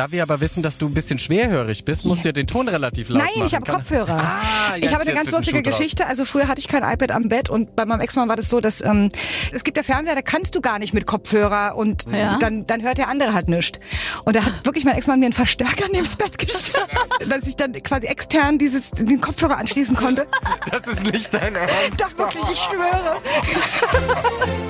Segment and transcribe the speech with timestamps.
[0.00, 2.68] Da wir aber wissen, dass du ein bisschen schwerhörig bist, musst du ja den Ton
[2.68, 3.46] relativ laut Nein, machen.
[3.46, 4.16] ich habe Kann- Kopfhörer.
[4.18, 5.60] Ah, ich jetzt- habe eine ganz lustige.
[5.60, 6.06] Geschichte.
[6.06, 8.62] Also früher hatte ich kein iPad am Bett und bei meinem Ex-Mann war das so,
[8.62, 9.10] dass ähm,
[9.52, 12.38] es gibt ja Fernseher, da kannst du gar nicht mit Kopfhörer und Ja.
[12.38, 13.78] dann, dann hört der andere halt nichts.
[14.24, 16.88] Und da hat wirklich mein Ex-Mann mir einen Verstärker neben das Bett gestellt,
[17.28, 20.26] dass ich dann quasi extern dieses, den Kopfhörer anschließen konnte.
[20.70, 21.74] Das ist nicht dein Ernst.
[21.98, 23.20] Doch wirklich, ich schwöre.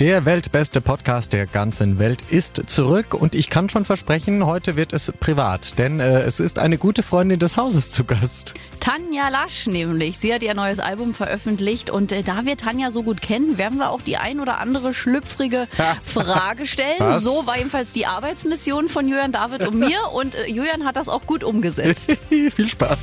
[0.00, 4.94] Der weltbeste Podcast der ganzen Welt ist zurück und ich kann schon versprechen, heute wird
[4.94, 8.54] es privat, denn äh, es ist eine gute Freundin des Hauses zu Gast.
[8.80, 10.18] Tanja Lasch nämlich.
[10.18, 13.78] Sie hat ihr neues Album veröffentlicht und äh, da wir Tanja so gut kennen, werden
[13.78, 15.68] wir auch die ein oder andere schlüpfrige
[16.06, 16.96] Frage stellen.
[17.00, 17.22] Was?
[17.22, 21.10] So war jedenfalls die Arbeitsmission von Julian David und mir und äh, Julian hat das
[21.10, 22.16] auch gut umgesetzt.
[22.30, 22.98] Viel Spaß.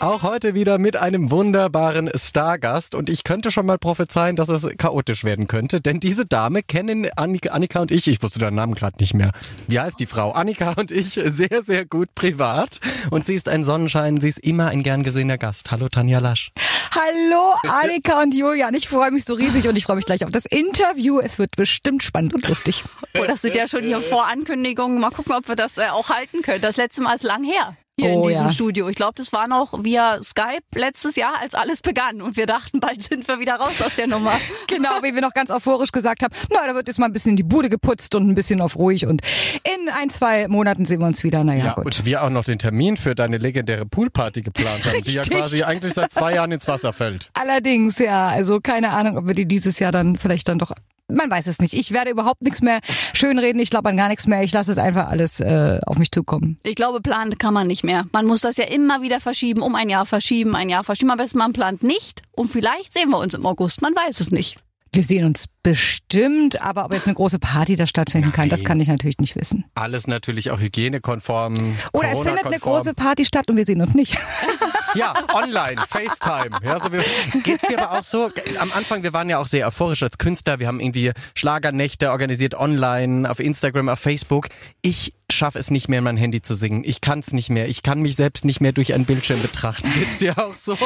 [0.00, 4.68] Auch heute wieder mit einem wunderbaren Stargast und ich könnte schon mal prophezeien, dass es
[4.78, 8.74] chaotisch werden könnte, denn diese Dame kennen Annika, Annika und ich, ich wusste deinen Namen
[8.74, 9.32] gerade nicht mehr.
[9.66, 10.30] Wie heißt die Frau?
[10.30, 12.78] Annika und ich sehr, sehr gut privat
[13.10, 15.72] und sie ist ein Sonnenschein, sie ist immer ein gern gesehener Gast.
[15.72, 16.52] Hallo Tanja Lasch.
[16.92, 20.30] Hallo Annika und Julian, ich freue mich so riesig und ich freue mich gleich auf
[20.30, 21.18] das Interview.
[21.18, 22.84] Es wird bestimmt spannend und lustig.
[23.18, 25.00] Oh, das sind ja schon hier Vorankündigungen.
[25.00, 26.60] Mal gucken, ob wir das äh, auch halten können.
[26.60, 27.76] Das letzte Mal ist lang her.
[27.98, 28.52] Hier Oh, in diesem ja.
[28.52, 28.88] Studio.
[28.88, 32.22] Ich glaube, das war noch via Skype letztes Jahr, als alles begann.
[32.22, 34.32] Und wir dachten, bald sind wir wieder raus aus der Nummer.
[34.68, 37.36] Genau, wie wir noch ganz euphorisch gesagt haben, na, da wird jetzt mal ein bisschen
[37.36, 39.22] die Bude geputzt und ein bisschen auf ruhig und
[39.64, 41.42] in ein, zwei Monaten sehen wir uns wieder.
[41.42, 41.86] Naja, Ja, gut.
[41.86, 45.62] und wir auch noch den Termin für deine legendäre Poolparty geplant haben, die ja quasi
[45.62, 47.30] eigentlich seit zwei Jahren ins Wasser fällt.
[47.32, 50.72] Allerdings, ja, also keine Ahnung, ob wir die dieses Jahr dann vielleicht dann doch.
[51.08, 51.72] Man weiß es nicht.
[51.72, 52.80] Ich werde überhaupt nichts mehr
[53.14, 53.60] schönreden.
[53.60, 54.42] Ich glaube an gar nichts mehr.
[54.42, 56.58] Ich lasse es einfach alles äh, auf mich zukommen.
[56.64, 58.04] Ich glaube, planen kann man nicht mehr.
[58.12, 61.10] Man muss das ja immer wieder verschieben, um ein Jahr verschieben, ein Jahr verschieben.
[61.10, 62.20] Am besten man plant nicht.
[62.32, 63.80] Und vielleicht sehen wir uns im August.
[63.80, 64.58] Man weiß es nicht.
[64.92, 68.68] Wir sehen uns bestimmt, aber ob jetzt eine große Party da stattfinden kann, das Nein.
[68.68, 69.64] kann ich natürlich nicht wissen.
[69.74, 71.76] Alles natürlich auch hygienekonform.
[71.92, 74.16] Oder es findet eine große Party statt und wir sehen uns nicht.
[74.94, 76.58] Ja, online, FaceTime.
[76.62, 77.02] Ja, so wir,
[77.42, 78.30] geht's dir aber auch so?
[78.58, 80.58] Am Anfang, wir waren ja auch sehr euphorisch als Künstler.
[80.58, 84.48] Wir haben irgendwie Schlagernächte organisiert online, auf Instagram, auf Facebook.
[84.82, 86.82] Ich schaffe es nicht mehr, mein Handy zu singen.
[86.84, 87.68] Ich kann es nicht mehr.
[87.68, 89.88] Ich kann mich selbst nicht mehr durch einen Bildschirm betrachten.
[89.94, 90.76] Geht's dir auch so?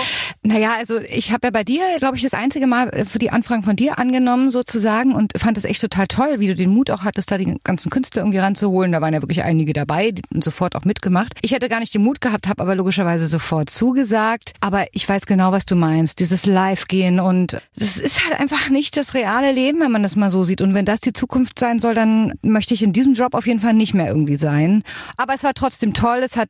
[0.42, 3.30] Naja, also ich habe ja bei dir, glaube ich, das einzige Mal äh, für die
[3.30, 6.90] Anfragen von dir angenommen sozusagen und fand es echt total toll, wie du den Mut
[6.90, 8.92] auch hattest, da die ganzen Künstler irgendwie ranzuholen.
[8.92, 11.34] Da waren ja wirklich einige dabei und sofort auch mitgemacht.
[11.42, 14.54] Ich hätte gar nicht den Mut gehabt, habe aber logischerweise sofort zugesagt.
[14.60, 16.20] Aber ich weiß genau, was du meinst.
[16.20, 20.30] Dieses Live-Gehen und das ist halt einfach nicht das reale Leben, wenn man das mal
[20.30, 20.60] so sieht.
[20.60, 23.60] Und wenn das die Zukunft sein soll, dann möchte ich in diesem Job auf jeden
[23.60, 24.82] Fall nicht mehr irgendwie sein.
[25.16, 26.20] Aber es war trotzdem toll.
[26.22, 26.48] Es hat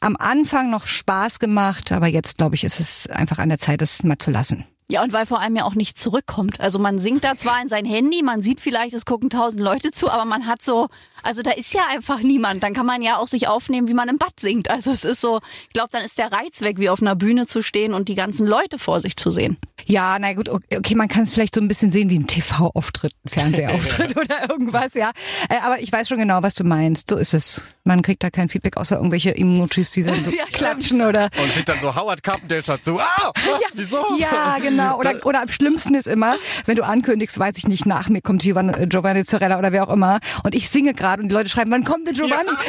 [0.00, 3.82] am Anfang noch Spaß gemacht, aber jetzt glaube ich, ist es einfach an der Zeit,
[3.82, 4.64] es mal zu lassen.
[4.88, 6.60] Ja, und weil vor allem ja auch nicht zurückkommt.
[6.60, 9.92] Also man singt da zwar in sein Handy, man sieht vielleicht, es gucken tausend Leute
[9.92, 10.88] zu, aber man hat so,
[11.24, 12.62] also da ist ja einfach niemand.
[12.62, 14.70] Dann kann man ja auch sich aufnehmen, wie man im Bad singt.
[14.70, 17.46] Also es ist so, ich glaube, dann ist der Reiz weg, wie auf einer Bühne
[17.46, 19.56] zu stehen und die ganzen Leute vor sich zu sehen.
[19.86, 23.12] Ja, na gut, okay, man kann es vielleicht so ein bisschen sehen wie ein TV-Auftritt,
[23.24, 25.12] ein Fernsehauftritt oder irgendwas, ja.
[25.48, 27.10] Äh, Aber ich weiß schon genau, was du meinst.
[27.10, 27.62] So ist es.
[27.84, 31.30] Man kriegt da kein Feedback, außer irgendwelche Emojis, die dann so Ja, klatschen oder.
[31.42, 34.04] Und sieht dann so Howard Carpendale schaut so, ah, was, wieso?
[34.18, 34.98] Ja, genau.
[34.98, 36.36] Oder, oder am schlimmsten ist immer,
[36.66, 39.86] wenn du ankündigst, weiß ich nicht, nach mir kommt Giovanni, äh, Giovanni Zorella oder wer
[39.88, 42.50] auch immer und ich singe gerade und die Leute schreiben, wann kommt denn Giovanni?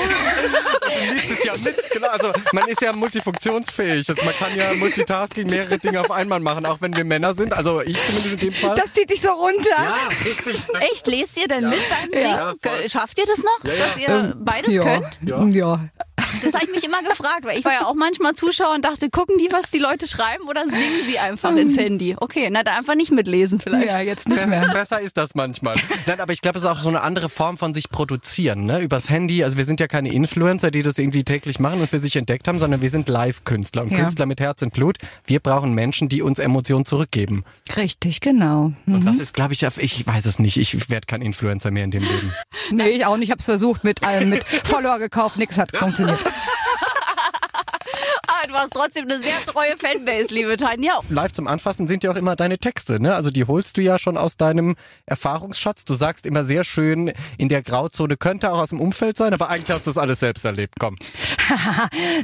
[0.85, 2.07] Du liest es ja mit, genau.
[2.07, 4.07] Also man ist ja multifunktionsfähig.
[4.07, 7.53] Also, man kann ja Multitasking mehrere Dinge auf einmal machen, auch wenn wir Männer sind.
[7.53, 8.75] Also ich zumindest in dem Fall.
[8.75, 9.69] Das zieht dich so runter.
[9.71, 10.57] ja, richtig.
[10.91, 12.29] Echt, lest ihr denn mit beim Singen?
[12.29, 12.53] Ja,
[12.87, 14.83] Schafft ihr das noch, dass ihr beides ja.
[14.83, 15.17] könnt?
[15.21, 15.45] Ja.
[15.47, 15.79] ja.
[16.41, 19.09] Das habe ich mich immer gefragt, weil ich war ja auch manchmal Zuschauer und dachte,
[19.09, 22.15] gucken die, was die Leute schreiben oder singen sie einfach ins Handy?
[22.19, 23.87] Okay, na dann einfach nicht mitlesen vielleicht.
[23.87, 24.69] Ja, jetzt nicht Besser, mehr.
[24.69, 25.75] besser ist das manchmal.
[26.05, 28.79] Nein, aber ich glaube, es ist auch so eine andere Form von sich produzieren, ne?
[28.81, 29.43] Übers Handy.
[29.43, 32.47] Also wir sind ja keine Influencer, die das irgendwie täglich machen und für sich entdeckt
[32.47, 33.99] haben, sondern wir sind Live-Künstler und Ja.
[33.99, 34.97] Künstler mit Herz und Blut.
[35.25, 37.43] Wir brauchen Menschen, die uns Emotionen zurückgeben.
[37.77, 38.73] Richtig, genau.
[38.85, 39.05] Und Mhm.
[39.05, 40.57] das ist, glaube ich, ich weiß es nicht.
[40.57, 42.31] Ich werde kein Influencer mehr in dem Leben.
[42.71, 43.25] Nee, ich auch nicht.
[43.25, 46.19] Ich habe es versucht mit allem, mit Follower gekauft, nix hat funktioniert.
[48.55, 51.01] Du hast trotzdem eine sehr treue Fanbase, liebe Tanja.
[51.09, 53.13] Live zum Anfassen sind ja auch immer deine Texte, ne?
[53.13, 55.83] Also die holst du ja schon aus deinem Erfahrungsschatz.
[55.83, 59.49] Du sagst immer sehr schön, in der Grauzone könnte auch aus dem Umfeld sein, aber
[59.49, 60.75] eigentlich hast du das alles selbst erlebt.
[60.79, 60.95] Komm.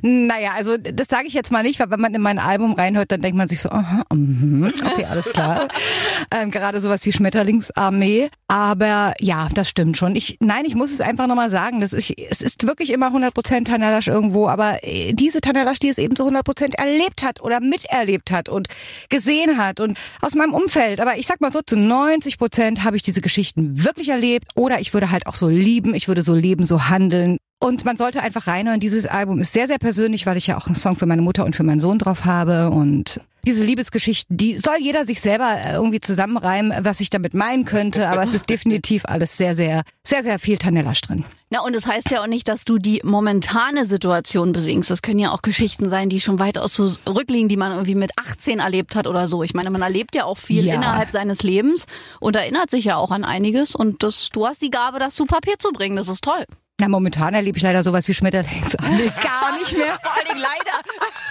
[0.02, 3.12] Naja, also das sage ich jetzt mal nicht, weil wenn man in mein Album reinhört,
[3.12, 5.68] dann denkt man sich so, aha, mhm, okay, alles klar.
[6.32, 8.30] ähm, gerade sowas wie Schmetterlingsarmee.
[8.48, 10.16] Aber ja, das stimmt schon.
[10.16, 11.82] Ich, nein, ich muss es einfach nochmal sagen.
[11.82, 14.48] Das ist, es ist wirklich immer 100% Tanalasch irgendwo.
[14.48, 18.68] Aber äh, diese Tanalasch, die es eben so 100% erlebt hat oder miterlebt hat und
[19.10, 21.00] gesehen hat und aus meinem Umfeld.
[21.00, 24.50] Aber ich sag mal so, zu 90% habe ich diese Geschichten wirklich erlebt.
[24.56, 25.94] Oder ich würde halt auch so lieben.
[25.94, 27.38] Ich würde so leben, so handeln.
[27.64, 28.80] Und man sollte einfach reinhören.
[28.80, 31.46] Dieses Album ist sehr, sehr persönlich, weil ich ja auch einen Song für meine Mutter
[31.46, 32.72] und für meinen Sohn drauf habe.
[32.72, 38.08] Und diese Liebesgeschichten, die soll jeder sich selber irgendwie zusammenreimen, was ich damit meinen könnte.
[38.08, 41.24] Aber es ist definitiv alles sehr, sehr, sehr, sehr viel Tanellasch drin.
[41.52, 44.90] Na, und es das heißt ja auch nicht, dass du die momentane Situation besingst.
[44.90, 48.58] Das können ja auch Geschichten sein, die schon weitaus zurückliegen, die man irgendwie mit 18
[48.58, 49.44] erlebt hat oder so.
[49.44, 50.74] Ich meine, man erlebt ja auch viel ja.
[50.74, 51.86] innerhalb seines Lebens
[52.20, 53.76] und erinnert sich ja auch an einiges.
[53.76, 55.96] Und das, du hast die Gabe, das zu Papier zu bringen.
[55.96, 56.44] Das ist toll.
[56.82, 60.00] Na, momentan erlebe ich leider sowas wie Schmetterlingsarmee gar nicht mehr.
[60.00, 60.82] Vor allem leider.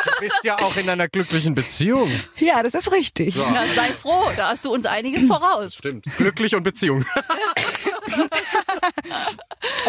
[0.05, 2.09] Du bist ja auch in einer glücklichen Beziehung.
[2.37, 3.35] Ja, das ist richtig.
[3.35, 3.51] Ja.
[3.53, 5.75] Na, sei froh, da hast du uns einiges voraus.
[5.75, 6.05] Stimmt.
[6.17, 7.05] Glücklich und Beziehung.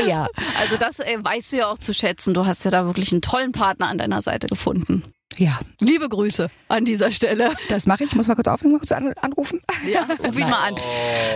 [0.08, 0.25] ja.
[0.60, 2.34] Also das äh, weißt du ja auch zu schätzen.
[2.34, 5.14] Du hast ja da wirklich einen tollen Partner an deiner Seite gefunden.
[5.38, 5.60] Ja.
[5.80, 7.51] Liebe Grüße an dieser Stelle.
[7.69, 8.12] Das mache ich.
[8.12, 9.62] Ich muss mal kurz aufnehmen, mal kurz anrufen.
[9.92, 10.75] Ja, ruf ihn mal an.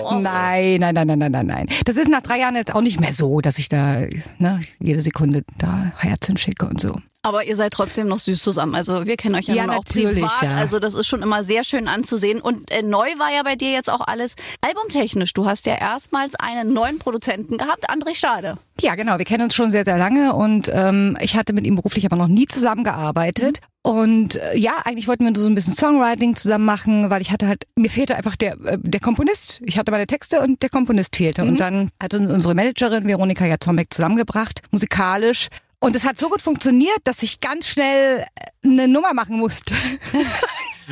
[0.03, 0.19] Oh.
[0.19, 1.68] Nein, nein, nein, nein, nein, nein, nein.
[1.86, 4.06] Das ist nach drei Jahren jetzt auch nicht mehr so, dass ich da
[4.38, 7.00] ne, jede Sekunde da Herzen schicke und so.
[7.25, 8.75] Aber ihr seid trotzdem noch süß zusammen.
[8.75, 10.44] Also wir kennen euch ja, ja auch privat.
[10.44, 10.57] Ja.
[10.57, 12.39] Also das ist schon immer sehr schön anzusehen.
[12.39, 15.33] Und äh, neu war ja bei dir jetzt auch alles albumtechnisch.
[15.33, 18.59] Du hast ja erstmals einen neuen Produzenten gehabt, André Schade.
[18.80, 19.18] Ja, genau.
[19.18, 22.15] Wir kennen uns schon sehr, sehr lange und ähm, ich hatte mit ihm beruflich aber
[22.15, 23.59] noch nie zusammengearbeitet.
[23.59, 23.75] Mhm.
[23.85, 27.47] Und äh, ja, eigentlich wollten wir so ein bisschen Songwriting zusammen machen, weil ich hatte
[27.47, 29.61] halt, mir fehlte einfach der, äh, der Komponist.
[29.63, 31.43] Ich hatte meine Texte und der Komponist fehlte.
[31.43, 31.49] Mhm.
[31.49, 35.49] Und dann hat unsere Managerin Veronika Jazomek zusammengebracht, musikalisch.
[35.85, 39.75] Und es hat so gut funktioniert, dass ich ganz schnell äh, eine Nummer machen musste.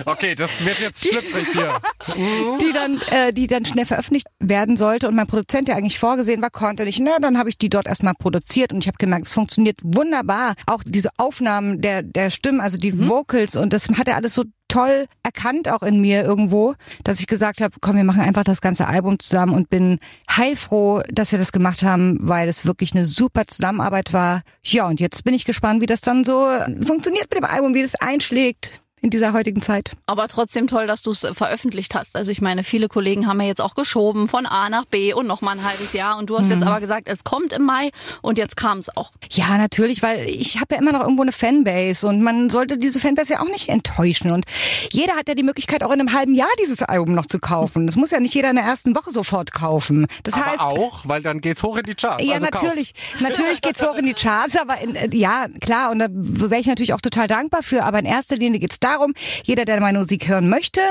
[0.05, 1.79] Okay, das wird jetzt schlüpfrig hier.
[2.61, 6.41] die dann, äh, die dann schnell veröffentlicht werden sollte und mein Produzent, der eigentlich vorgesehen
[6.41, 6.99] war, konnte nicht.
[6.99, 10.55] Na, dann habe ich die dort erstmal produziert und ich habe gemerkt, es funktioniert wunderbar.
[10.65, 13.07] Auch diese Aufnahmen der der Stimmen, also die mhm.
[13.07, 16.73] Vocals und das hat er alles so toll erkannt auch in mir irgendwo,
[17.03, 19.99] dass ich gesagt habe, komm, wir machen einfach das ganze Album zusammen und bin
[20.29, 24.41] heilfroh, dass wir das gemacht haben, weil es wirklich eine super Zusammenarbeit war.
[24.63, 26.49] Ja, und jetzt bin ich gespannt, wie das dann so
[26.85, 29.91] funktioniert mit dem Album, wie das einschlägt in dieser heutigen Zeit.
[30.05, 32.15] Aber trotzdem toll, dass du es veröffentlicht hast.
[32.15, 35.27] Also ich meine, viele Kollegen haben ja jetzt auch geschoben von A nach B und
[35.27, 36.17] noch mal ein halbes Jahr.
[36.17, 36.53] Und du hast mhm.
[36.53, 37.91] jetzt aber gesagt, es kommt im Mai
[38.21, 39.11] und jetzt kam es auch.
[39.29, 43.01] Ja, natürlich, weil ich habe ja immer noch irgendwo eine Fanbase und man sollte diese
[43.01, 44.31] Fanbase ja auch nicht enttäuschen.
[44.31, 44.45] Und
[44.89, 47.85] jeder hat ja die Möglichkeit, auch in einem halben Jahr dieses Album noch zu kaufen.
[47.85, 50.07] Das muss ja nicht jeder in der ersten Woche sofort kaufen.
[50.23, 52.23] Das aber heißt auch, weil dann geht's hoch in die Charts.
[52.23, 53.21] Ja, also natürlich, kauf.
[53.21, 56.67] natürlich geht's hoch in die Charts, aber in, äh, ja, klar, und da wäre ich
[56.67, 57.83] natürlich auch total dankbar für.
[57.83, 59.13] Aber in erster Linie geht's darum,
[59.43, 60.81] jeder, der meine Musik hören möchte,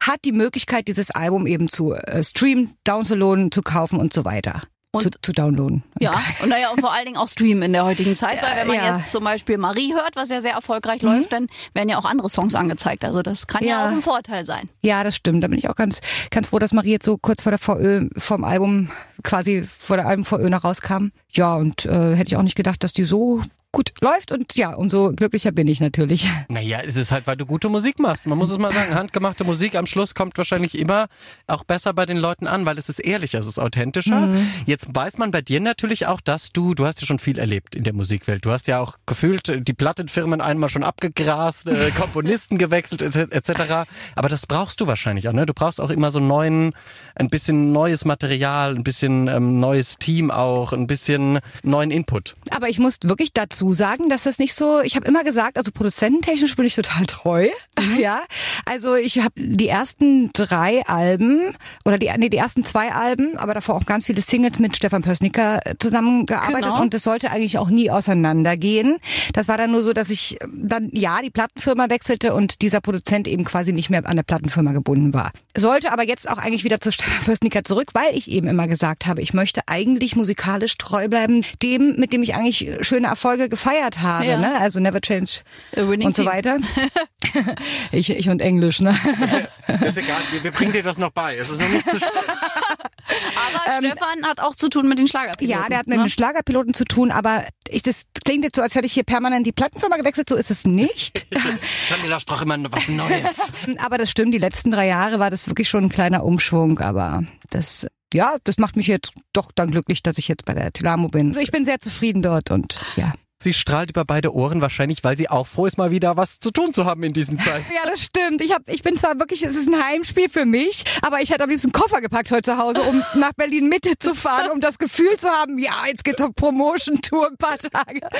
[0.00, 4.62] hat die Möglichkeit, dieses Album eben zu äh, streamen, downzuladen, zu kaufen und so weiter.
[4.94, 5.82] Und zu, zu downloaden.
[6.00, 6.12] Ja,
[6.42, 8.76] und naja, und vor allen Dingen auch streamen in der heutigen Zeit, weil wenn man
[8.76, 8.98] ja.
[8.98, 11.08] jetzt zum Beispiel Marie hört, was ja sehr erfolgreich mhm.
[11.08, 13.02] läuft, dann werden ja auch andere Songs angezeigt.
[13.02, 13.68] Also das kann ja.
[13.68, 13.86] ja.
[13.86, 14.68] auch ein Vorteil sein.
[14.82, 15.42] Ja, das stimmt.
[15.42, 18.10] Da bin ich auch ganz, ganz froh, dass Marie jetzt so kurz vor der VÖ,
[18.18, 18.90] vom Album,
[19.22, 21.06] quasi vor der Album VÖ noch rauskam.
[21.30, 23.40] Ja, und äh, hätte ich auch nicht gedacht, dass die so
[23.72, 26.28] gut läuft und ja, umso glücklicher bin ich natürlich.
[26.48, 28.26] Naja, es ist halt, weil du gute Musik machst.
[28.26, 31.06] Man muss es mal sagen, handgemachte Musik am Schluss kommt wahrscheinlich immer
[31.46, 34.26] auch besser bei den Leuten an, weil es ist ehrlicher, es ist authentischer.
[34.26, 34.46] Mhm.
[34.66, 37.74] Jetzt weiß man bei dir natürlich auch, dass du, du hast ja schon viel erlebt
[37.74, 38.44] in der Musikwelt.
[38.44, 43.88] Du hast ja auch gefühlt die Plattenfirmen einmal schon abgegrast, äh, Komponisten gewechselt etc.
[44.14, 45.46] Aber das brauchst du wahrscheinlich auch, ne?
[45.46, 46.74] Du brauchst auch immer so neuen,
[47.14, 52.36] ein bisschen neues Material, ein bisschen ähm, neues Team auch, ein bisschen neuen Input.
[52.52, 55.72] Aber ich muss wirklich dazu sagen, dass das nicht so, ich habe immer gesagt, also
[55.72, 57.48] produzententechnisch bin ich total treu.
[57.82, 57.98] Mhm.
[58.02, 58.22] Ja.
[58.64, 63.54] Also ich habe die ersten drei Alben oder die, nee, die ersten zwei Alben, aber
[63.54, 66.80] davor auch ganz viele Singles mit Stefan Pössnicker zusammengearbeitet genau.
[66.80, 68.98] und es sollte eigentlich auch nie auseinandergehen.
[69.34, 73.28] Das war dann nur so, dass ich dann ja die Plattenfirma wechselte und dieser Produzent
[73.28, 75.30] eben quasi nicht mehr an der Plattenfirma gebunden war.
[75.56, 79.06] Sollte aber jetzt auch eigentlich wieder zu Stefan Pössnicker zurück, weil ich eben immer gesagt
[79.06, 84.00] habe, ich möchte eigentlich musikalisch treu bleiben, dem, mit dem ich eigentlich schöne Erfolge gefeiert
[84.00, 84.38] habe, ja.
[84.38, 84.58] ne?
[84.58, 85.40] Also Never Change
[85.76, 86.58] und so weiter.
[87.90, 88.96] ich, ich und Englisch, ne?
[89.86, 91.36] ist egal, wir, wir bringen dir das noch bei.
[91.36, 92.12] Es ist noch nicht zu spät.
[92.14, 95.62] Aber ähm, Stefan hat auch zu tun mit den Schlagerpiloten.
[95.62, 96.04] Ja, der hat mit ne?
[96.04, 99.46] den Schlagerpiloten zu tun, aber ich, das klingt jetzt so, als hätte ich hier permanent
[99.46, 100.28] die Plattenfirma gewechselt.
[100.28, 101.26] So ist es nicht.
[101.88, 103.52] Jamila sprach immer was Neues.
[103.78, 107.24] aber das stimmt, die letzten drei Jahre war das wirklich schon ein kleiner Umschwung, aber
[107.50, 111.08] das ja, das macht mich jetzt doch dann glücklich, dass ich jetzt bei der Telamo
[111.08, 111.28] bin.
[111.28, 113.14] Also ich bin sehr zufrieden dort und ja.
[113.42, 116.50] Sie strahlt über beide Ohren, wahrscheinlich, weil sie auch froh ist, mal wieder was zu
[116.50, 117.64] tun zu haben in diesen Zeiten.
[117.74, 118.40] Ja, das stimmt.
[118.42, 121.44] Ich, hab, ich bin zwar wirklich, es ist ein Heimspiel für mich, aber ich hätte
[121.44, 124.60] am liebsten einen Koffer gepackt heute zu Hause, um nach Berlin Mitte zu fahren, um
[124.60, 128.00] das Gefühl zu haben, ja, jetzt geht's auf Promotion-Tour ein paar Tage.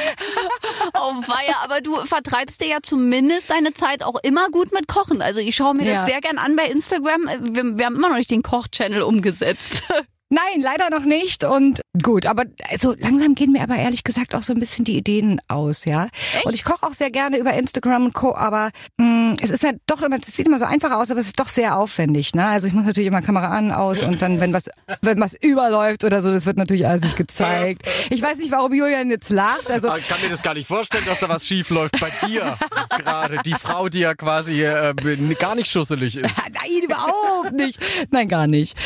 [0.95, 5.23] Oh weia, aber du vertreibst dir ja zumindest deine Zeit auch immer gut mit Kochen.
[5.23, 5.95] Also ich schaue mir Ja.
[5.95, 7.29] das sehr gern an bei Instagram.
[7.41, 9.83] Wir, wir haben immer noch nicht den Koch-Channel umgesetzt.
[10.32, 11.44] Nein, leider noch nicht.
[11.44, 12.44] Und gut, aber
[12.78, 16.08] so langsam gehen mir aber ehrlich gesagt auch so ein bisschen die Ideen aus, ja.
[16.44, 18.34] Und ich koche auch sehr gerne über Instagram und Co.
[18.34, 21.26] Aber mh, es ist ja doch immer, es sieht immer so einfach aus, aber es
[21.26, 22.46] ist doch sehr aufwendig, ne?
[22.46, 24.70] Also ich muss natürlich immer Kamera an, aus und dann, wenn was,
[25.02, 27.82] wenn was überläuft oder so, das wird natürlich alles nicht gezeigt.
[28.08, 29.70] Ich weiß nicht, warum Julian jetzt lacht.
[29.70, 32.56] Also Ich kann mir das gar nicht vorstellen, dass da was schief läuft bei dir
[32.98, 33.36] gerade.
[33.44, 34.94] Die Frau, die ja quasi äh,
[35.38, 36.38] gar nicht schusselig ist.
[36.52, 37.78] Nein, überhaupt nicht.
[38.10, 38.78] Nein, gar nicht.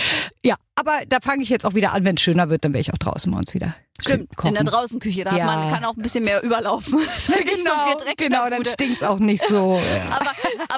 [0.45, 2.81] Ja, aber da fange ich jetzt auch wieder an, wenn es schöner wird, dann wäre
[2.81, 3.75] ich auch draußen bei uns wieder.
[4.03, 4.49] Stimmt, kochen.
[4.49, 5.45] in der Draußenküche, da Ja.
[5.47, 6.99] man kann auch ein bisschen mehr überlaufen.
[7.01, 9.81] Es nicht so genau, dann stinkt's auch nicht so.
[9.97, 10.17] Ja.
[10.19, 10.31] Aber,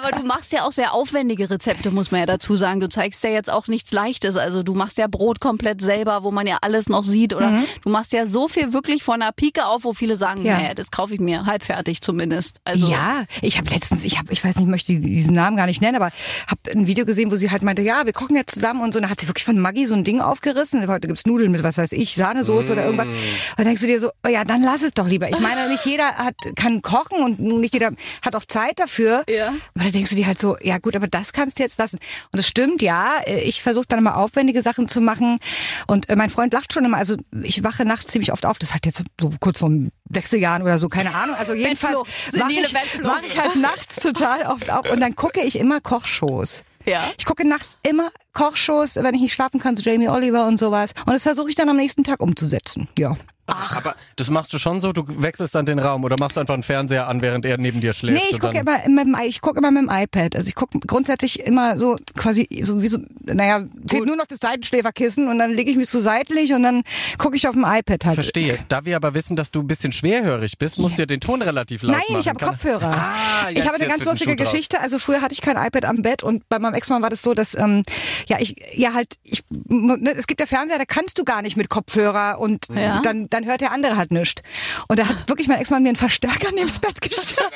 [0.09, 2.81] aber du machst ja auch sehr aufwendige Rezepte, muss man ja dazu sagen.
[2.81, 4.37] Du zeigst ja jetzt auch nichts Leichtes.
[4.37, 7.35] Also du machst ja Brot komplett selber, wo man ja alles noch sieht.
[7.35, 10.47] Oder du machst ja so viel wirklich von der Pike auf, wo viele sagen, Mhm.
[10.47, 10.59] Ja.
[10.59, 12.59] naja, das kaufe ich mir halbfertig zumindest.
[12.65, 15.67] Also ja, ich habe letztens, ich habe, ich weiß nicht, ich möchte diesen Namen gar
[15.67, 16.11] nicht nennen, aber
[16.47, 18.99] habe ein Video gesehen, wo sie halt meinte, ja, wir kochen jetzt zusammen und so.
[18.99, 20.87] Und dann hat sie wirklich von Maggi so ein Ding aufgerissen.
[20.87, 23.08] Heute gibt's Nudeln mit, was weiß ich, Sahnesoße oder irgendwas.
[23.13, 25.29] Und dann denkst du dir so, oh ja, dann lass es doch lieber.
[25.29, 29.25] Ich meine, nicht jeder hat, kann kochen und nicht jeder hat auch Zeit dafür.
[29.29, 29.49] Ja.
[29.75, 31.99] Aber da denkst du dir halt so, ja gut, aber das kannst du jetzt lassen.
[32.33, 33.19] Und das stimmt, ja.
[33.27, 35.39] Ich versuche dann immer aufwendige Sachen zu machen.
[35.87, 38.59] Und äh, mein Freund lacht schon immer, also ich wache nachts ziemlich oft auf.
[38.59, 41.37] Das hat jetzt so kurz vorm Wechseljahren oder so, keine Ahnung.
[41.37, 41.99] Also jedenfalls
[42.33, 44.91] wache ich, wach ich halt nachts total oft auf.
[44.91, 46.65] Und dann gucke ich immer Kochshows.
[46.89, 47.05] Ja.
[47.19, 50.93] Ich gucke nachts immer Kochshows, wenn ich nicht schlafen kann, so Jamie Oliver und sowas.
[51.05, 52.89] Und das versuche ich dann am nächsten Tag umzusetzen.
[52.99, 53.17] Ja.
[53.49, 56.63] Aber das machst du schon so, du wechselst dann den Raum oder machst einfach einen
[56.63, 58.23] Fernseher an, während er neben dir schläft.
[58.23, 60.37] Nee, ich gucke immer mit dem, I- ich gucke immer mit dem iPad.
[60.37, 64.41] Also ich gucke grundsätzlich immer so quasi so wie so, naja, fehlt nur noch das
[64.41, 66.83] Seitenschläferkissen und dann lege ich mich so seitlich und dann
[67.19, 68.15] gucke ich auf dem iPad halt.
[68.17, 68.59] Verstehe.
[68.69, 71.41] Da wir aber wissen, dass du ein bisschen schwerhörig bist, musst du ja den Ton
[71.43, 72.21] relativ laut Nein, machen.
[72.21, 72.91] ich habe Kopfhörer.
[72.95, 74.37] Ah, ich jetzt- habe eine ganz lustige.
[74.37, 74.81] Geschichte.
[74.81, 77.35] Also früher hatte ich kein iPad am Bett und bei meinem Ex-Mann war das so,
[77.35, 77.83] dass ähm,
[78.27, 81.57] ja ich ja halt ich ne, es gibt ja Fernseher, da kannst du gar nicht
[81.57, 83.01] mit Kopfhörer und Ja.
[83.03, 84.43] dann dann hört der andere halt nichts.
[84.89, 87.49] Und da hat wirklich mein Ex-Mann mir einen Verstärker neben das Bett gestellt.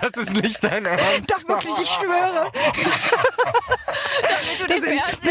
[0.00, 1.30] Das ist nicht dein Ernst.
[1.30, 2.50] Doch wirklich, ich schwöre.
[4.58, 4.80] du Das,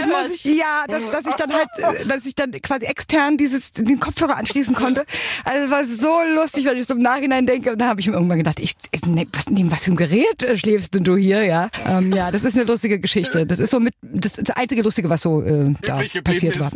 [0.08, 1.68] das ich, ja, dass, dass ich dann halt,
[2.08, 5.06] dass ich dann quasi extern dieses, den Kopfhörer anschließen konnte.
[5.44, 7.72] Also es war so lustig, wenn ich so im Nachhinein denke.
[7.72, 10.44] Und dann habe ich mir irgendwann gedacht, ich, ne, was, neben was für ein Gerät
[10.44, 11.70] äh, schläfst denn du hier, ja?
[11.88, 13.46] Ähm, ja, das ist eine lustige Geschichte.
[13.46, 16.62] Das ist so mit, das, ist das einzige Lustige, was so äh, da passiert ist.
[16.62, 16.72] war.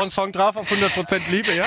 [0.00, 1.66] Auch ein Song drauf auf 100% Liebe, ja?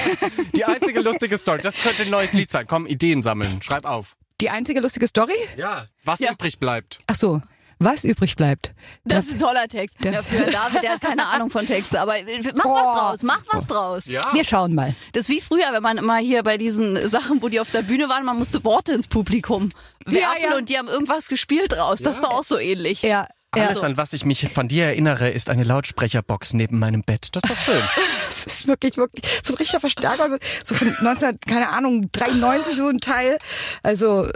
[0.55, 1.61] Die einzige lustige Story.
[1.61, 2.65] Das könnte ein neues Lied sein.
[2.67, 3.61] Komm, Ideen sammeln.
[3.61, 4.15] Schreib auf.
[4.41, 5.35] Die einzige lustige Story?
[5.55, 5.85] Ja.
[6.03, 6.31] Was Ja.
[6.31, 6.97] übrig bleibt.
[7.05, 7.41] Ach so,
[7.77, 8.73] was übrig bleibt.
[9.05, 10.03] Das ist ein toller Text.
[10.03, 12.25] Der- Ja, für David, der hat keine Ahnung von Texten, aber äh,
[12.55, 12.73] mach Boah.
[12.73, 14.05] was draus, mach was draus.
[14.07, 14.33] Ja.
[14.33, 14.95] Wir schauen mal.
[15.11, 17.83] Das ist wie früher, wenn man immer hier bei diesen Sachen, wo die auf der
[17.83, 19.71] Bühne waren, man musste Worte ins Publikum
[20.05, 20.57] werfen Ja, ja.
[20.57, 21.99] und die haben irgendwas gespielt draus.
[21.99, 23.03] Das war auch so ähnlich.
[23.03, 23.67] Ja, ja.
[23.67, 27.29] Alles, an was ich mich von dir erinnere, ist eine Lautsprecherbox neben meinem Bett.
[27.33, 27.81] Das ist doch schön.
[28.33, 32.75] Das ist wirklich, wirklich so ein richtiger Verstärker, so, so von 19, keine Ahnung, 93
[32.75, 33.37] so ein Teil.
[33.83, 34.31] Also äh,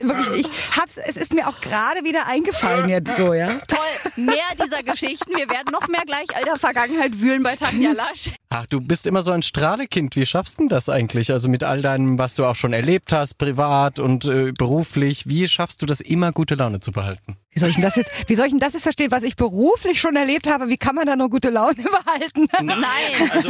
[0.00, 3.58] wirklich, ich hab's, es ist mir auch gerade wieder eingefallen jetzt so, ja.
[3.66, 5.30] Toll, mehr dieser Geschichten.
[5.34, 8.30] Wir werden noch mehr gleich alter Vergangenheit wühlen bei Tanja Lasch.
[8.50, 10.16] Ach, du bist immer so ein Strahlekind.
[10.16, 11.32] Wie schaffst du denn das eigentlich?
[11.32, 15.26] Also mit all deinem, was du auch schon erlebt hast, privat und äh, beruflich.
[15.26, 17.36] Wie schaffst du das, immer gute Laune zu behalten?
[17.58, 19.34] Wie soll ich denn das jetzt, wie soll ich denn das jetzt verstehen, was ich
[19.34, 20.68] beruflich schon erlebt habe?
[20.68, 22.46] Wie kann man da nur gute Laune behalten?
[22.62, 22.78] Nein,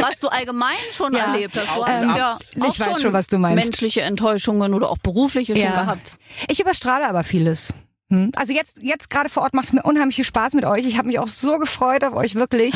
[0.01, 1.33] was du allgemein schon Ja.
[1.35, 1.77] erlebt hast.
[1.77, 3.63] Du hast und ja Ich weiß schon, was du meinst.
[3.63, 6.13] menschliche Enttäuschungen oder auch berufliche schon gehabt.
[6.49, 7.75] Ich überstrahle aber vieles.
[8.11, 8.33] Hm?
[8.37, 10.87] Also jetzt, jetzt gerade vor Ort macht es mir unheimlich viel Spaß mit euch.
[10.87, 12.75] Ich habe mich auch so gefreut auf euch, wirklich.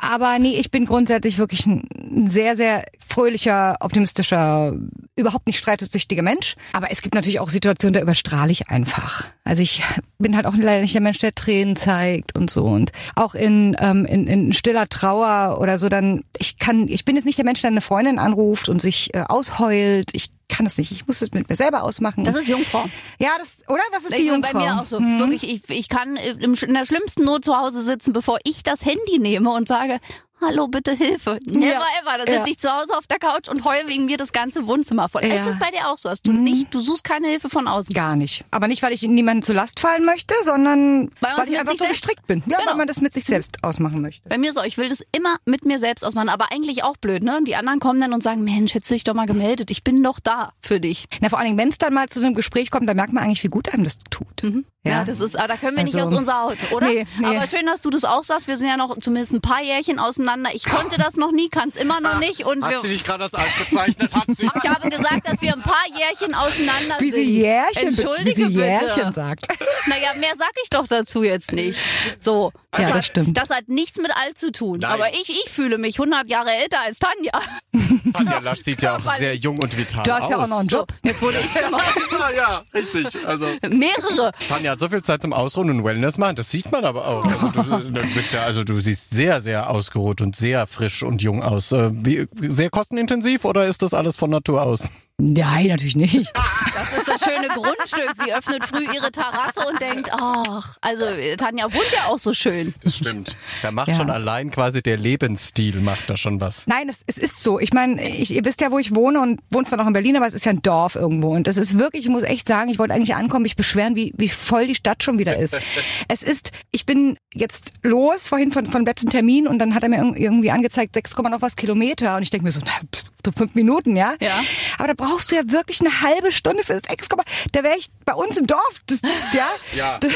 [0.00, 4.74] Aber nee, ich bin grundsätzlich wirklich ein sehr, sehr fröhlicher, optimistischer,
[5.16, 6.56] überhaupt nicht streitesüchtiger Mensch.
[6.72, 9.24] Aber es gibt natürlich auch Situationen, da überstrahle ich einfach.
[9.44, 9.82] Also ich
[10.18, 12.64] bin halt auch leider nicht der Mensch, der Tränen zeigt und so.
[12.64, 17.16] Und auch in, ähm, in, in stiller Trauer oder so, dann, ich kann, ich bin
[17.16, 20.10] jetzt nicht der Mensch, der eine Freundin anruft und sich äh, ausheult.
[20.12, 20.92] Ich kann es nicht.
[20.92, 22.24] Ich muss es mit mir selber ausmachen.
[22.24, 22.84] Das ist Jungfrau.
[23.18, 23.80] Ja, das, oder?
[23.92, 24.52] Das ist die Ich- Jungfrau.
[24.52, 25.00] Bei mir auch so.
[25.00, 28.84] Wirklich, ich, ich kann im- in der schlimmsten Not zu Hause sitzen, bevor ich das
[28.84, 29.98] Handy nehme und sage,
[30.40, 31.38] hallo, bitte Hilfe.
[31.44, 31.82] Never Ja.
[32.02, 32.18] ever.
[32.18, 32.46] Da sitze Ja.
[32.46, 35.24] ich zu Hause auf der Couch und heule wegen mir das ganze Wohnzimmer voll.
[35.24, 35.34] Ja.
[35.34, 36.08] Ist es bei dir auch so?
[36.08, 37.94] Dass du nicht, du suchst keine Hilfe von außen?
[37.94, 38.44] Gar nicht.
[38.50, 42.00] Aber nicht, weil ich niemandem zur Last fallen möchte, sondern Weil ich einfach so selbst-
[42.02, 42.42] gestrickt bin.
[42.46, 42.70] Ja, Genau.
[42.70, 44.28] weil man das mit sich selbst ausmachen möchte.
[44.28, 47.22] Bei mir so, ich will das immer mit mir selbst ausmachen, aber eigentlich auch blöd,
[47.22, 47.36] ne?
[47.36, 49.70] Und die anderen kommen dann und sagen, Mensch, hättest du dich doch mal gemeldet.
[49.70, 51.06] Ich bin doch da für dich.
[51.20, 53.24] Na, vor allen Dingen, wenn es dann mal zu einem Gespräch kommt, dann merkt man
[53.24, 54.42] eigentlich, wie gut einem das tut.
[54.82, 56.86] Ja, das ist, aber da können wir nicht Also, aus unserer Haut, oder?
[56.88, 57.26] nee, nee.
[57.36, 58.48] Aber schön, dass du das auch sagst.
[58.48, 60.50] Wir sind ja noch zumindest ein paar Jährchen auseinander.
[60.54, 62.46] Ich konnte das noch nie, kann es immer noch nicht.
[62.46, 64.10] Und wir, Hat sie dich gerade als alt bezeichnet?
[64.14, 64.44] Hat sie.
[64.62, 67.26] ich habe gesagt, dass wir ein paar Jährchen auseinander Wie sind.
[67.26, 69.12] sie Jährchen, Entschuldige wie sie Jährchen bitte.
[69.12, 69.46] sagt.
[69.86, 71.80] Naja, mehr sag ich doch dazu jetzt nicht.
[72.18, 72.52] So.
[72.76, 73.36] Ja, das hat, stimmt.
[73.36, 74.80] Das hat nichts mit alt zu tun.
[74.80, 74.90] Nein.
[74.92, 77.32] Aber ich, ich fühle mich 100 Jahre älter als Tanja.
[78.12, 80.30] Tanja Lasch sieht ja auch sehr jung und vital Du hast aus.
[80.30, 80.92] ja auch noch einen Job.
[81.02, 81.94] Jetzt wurde ich gemacht.
[82.12, 83.26] Ja, ja, richtig.
[83.26, 84.32] Also Mehrere.
[84.48, 86.34] Tanja hat so viel Zeit zum Ausruhen und Wellness machen.
[86.36, 87.24] Das sieht man aber auch.
[87.24, 87.62] Also du,
[87.92, 91.72] du bist ja, also du siehst sehr, sehr ausgeruht und sehr frisch und jung aus.
[91.72, 94.92] Äh, Wie, sehr kostenintensiv oder ist das alles von Natur aus?
[95.20, 96.32] Nein, natürlich nicht.
[96.74, 98.10] Das ist das schöne Grundstück.
[98.24, 101.04] Sie öffnet früh ihre Terrasse und denkt, ach, also
[101.36, 102.74] Tanja wohnt ja auch so schön.
[102.82, 103.36] Das stimmt.
[103.62, 103.94] Da macht Ja.
[103.96, 106.66] schon allein quasi der Lebensstil macht da schon was.
[106.66, 107.58] Nein, es, es ist so.
[107.60, 110.26] Ich meine, ihr wisst ja, wo ich wohne und wohne zwar noch in Berlin, aber
[110.26, 111.28] es ist ja ein Dorf irgendwo.
[111.34, 114.12] Und das ist wirklich, ich muss echt sagen, ich wollte eigentlich ankommen, mich beschweren, wie,
[114.16, 115.54] wie voll die Stadt schon wieder ist.
[116.08, 119.88] es ist, ich bin jetzt los, vorhin von, von letzten Termin und dann hat er
[119.88, 122.16] mir irg- irgendwie angezeigt, 6, noch was Kilometer.
[122.16, 124.14] Und ich denke mir so, na, pff, so fünf Minuten, ja?
[124.20, 124.40] Ja.
[124.78, 127.08] Aber da brauchst du ja wirklich eine halbe Stunde für das 6,
[127.52, 129.00] da wäre ich bei uns im Dorf, das,
[129.32, 129.48] ja?
[129.76, 130.08] Ja, da,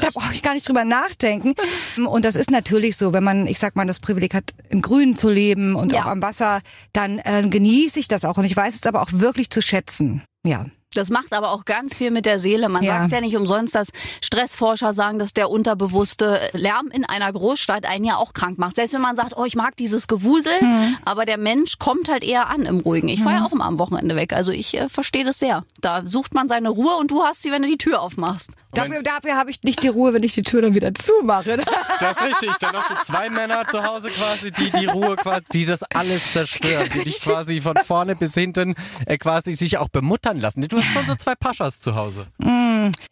[0.00, 1.54] da brauche ich gar nicht drüber nachdenken.
[1.96, 5.16] Und das ist natürlich so, wenn man, ich sag mal, das Privileg hat, im Grünen
[5.16, 6.02] zu leben und Ja.
[6.02, 6.60] auch am Wasser,
[6.92, 8.36] dann äh, genieße ich das auch.
[8.38, 10.22] Und ich weiß es aber auch wirklich zu schätzen.
[10.44, 10.66] Ja.
[10.94, 12.68] Das macht aber auch ganz viel mit der Seele.
[12.68, 12.98] Man Ja.
[13.00, 13.88] sagt ja nicht umsonst, dass
[14.22, 18.74] Stressforscher sagen, dass der unterbewusste Lärm in einer Großstadt einen ja auch krank macht.
[18.76, 20.96] Selbst wenn man sagt, oh, ich mag dieses Gewusel, Mhm.
[21.04, 23.08] aber der Mensch kommt halt eher an im Ruhigen.
[23.08, 24.32] Ich fahre ja auch immer am Wochenende weg.
[24.32, 25.64] Also ich äh, verstehe das sehr.
[25.80, 28.50] Da sucht man seine Ruhe und du hast sie, wenn du die Tür aufmachst.
[28.72, 31.58] Dafür, dafür habe ich nicht die Ruhe, wenn ich die Tür dann wieder zumache.
[32.00, 32.50] Das ist richtig.
[32.60, 36.32] Dann hast du zwei Männer zu Hause quasi, die die Ruhe quasi, die das alles
[36.32, 38.74] zerstören, die dich quasi von vorne bis hinten
[39.06, 40.66] äh, quasi sich auch bemuttern lassen.
[40.66, 42.26] Du hast schon so zwei Paschas zu Hause.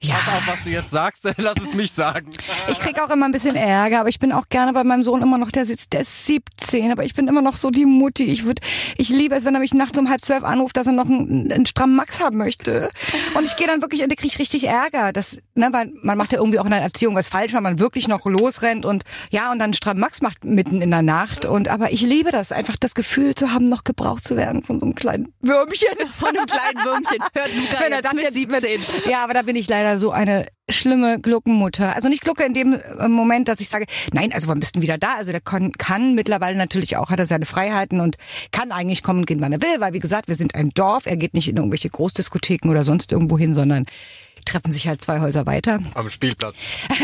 [0.01, 0.15] ja.
[0.15, 2.29] Pass auf, was du jetzt sagst, lass es mich sagen.
[2.71, 5.23] Ich krieg auch immer ein bisschen Ärger, aber ich bin auch gerne bei meinem Sohn
[5.23, 8.25] immer noch, der sitzt, der ist 17, aber ich bin immer noch so die Mutti.
[8.25, 8.63] Ich würde,
[8.97, 11.53] ich liebe es, wenn er mich nachts um halb zwölf anruft, dass er noch einen,
[11.53, 12.91] einen strammen Max haben möchte.
[13.35, 15.13] Und ich gehe dann wirklich, und da krieg ich richtig Ärger.
[15.13, 17.79] Das, ne, weil man macht ja irgendwie auch in der Erziehung was falsch, weil man
[17.79, 21.45] wirklich noch losrennt und ja, und dann strammen Max macht mitten in der Nacht.
[21.47, 24.81] Und aber ich liebe das, einfach das Gefühl zu haben, noch gebraucht zu werden von
[24.81, 25.89] so einem kleinen Würmchen.
[26.19, 27.19] Von einem kleinen Würmchen.
[27.33, 28.71] Hört Luca Wenn er das jetzt 17.
[28.71, 31.95] mit, ja, aber da bin ich leider so eine schlimme Gluckenmutter.
[31.95, 34.83] Also nicht Glucke in dem äh, Moment, dass ich sage, nein, also wann bist du
[34.83, 35.15] wieder da?
[35.15, 38.17] Also der kann, kann mittlerweile natürlich auch, hat er seine Freiheiten und
[38.53, 41.07] kann eigentlich kommen und gehen, wann er will, weil wie gesagt, wir sind ein Dorf.
[41.07, 43.87] Er geht nicht in irgendwelche Großdiskotheken oder sonst irgendwo hin, sondern
[44.45, 45.79] treffen sich halt zwei Häuser weiter.
[45.95, 46.55] Am Spielplatz.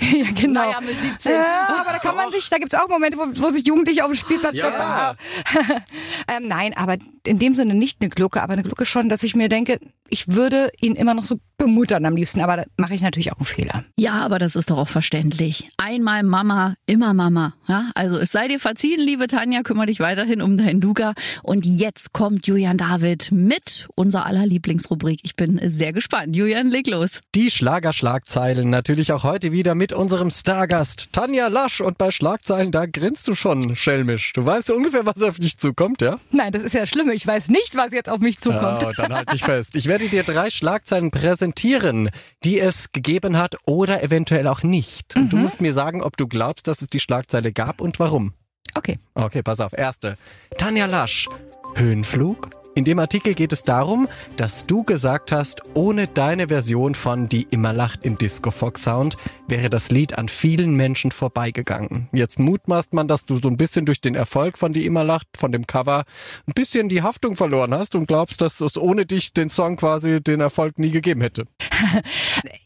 [0.00, 0.60] ja, genau.
[0.62, 1.32] Naja, mit 17.
[1.32, 4.10] Ja, aber da kann man sich, da gibt's auch Momente, wo, wo sich Jugendliche auf
[4.12, 4.70] dem Spielplatz Ja.
[4.70, 5.82] treffen.
[6.28, 6.96] ähm, nein, aber
[7.28, 9.78] in dem Sinne nicht eine Glucke, aber eine Glucke schon, dass ich mir denke,
[10.10, 13.38] ich würde ihn immer noch so bemuttern am liebsten, aber da mache ich natürlich auch
[13.38, 13.84] einen Fehler.
[13.96, 15.70] Ja, aber das ist doch auch verständlich.
[15.76, 17.54] Einmal Mama, immer Mama.
[17.66, 21.14] Ja, also es sei dir verziehen, liebe Tanja, kümmere dich weiterhin um deinen Luca.
[21.42, 25.20] Und jetzt kommt Julian David mit unserer aller Lieblingsrubrik.
[25.24, 26.36] Ich bin sehr gespannt.
[26.36, 27.20] Julian, leg los.
[27.34, 31.80] Die Schlagerschlagzeilen natürlich auch heute wieder mit unserem Stargast Tanja Lasch.
[31.80, 34.32] Und bei Schlagzeilen, da grinst du schon schelmisch.
[34.32, 36.20] Du weißt ja ungefähr, was auf dich zukommt, ja?
[36.30, 37.10] Nein, das ist ja schlimm.
[37.18, 38.84] Ich weiß nicht, was jetzt auf mich zukommt.
[38.86, 39.74] Oh, dann halt dich fest.
[39.74, 42.10] Ich werde dir drei Schlagzeilen präsentieren,
[42.44, 45.16] die es gegeben hat oder eventuell auch nicht.
[45.16, 48.34] Und du musst mir sagen, ob du glaubst, dass es die Schlagzeile gab und warum.
[48.76, 49.00] Okay.
[49.14, 49.72] Okay, pass auf.
[49.72, 50.16] Erste.
[50.58, 51.28] Tanja Lasch.
[51.74, 52.50] Höhenflug?
[52.78, 57.44] In dem Artikel geht es darum, dass du gesagt hast, ohne deine Version von Die
[57.50, 59.16] immer lacht im Disco Fox Sound
[59.48, 62.08] wäre das Lied an vielen Menschen vorbeigegangen.
[62.12, 65.26] Jetzt mutmaßt man, dass du so ein bisschen durch den Erfolg von Die immer lacht,
[65.36, 66.04] von dem Cover,
[66.46, 70.22] ein bisschen die Haftung verloren hast und glaubst, dass es ohne dich den Song quasi
[70.22, 71.48] den Erfolg nie gegeben hätte.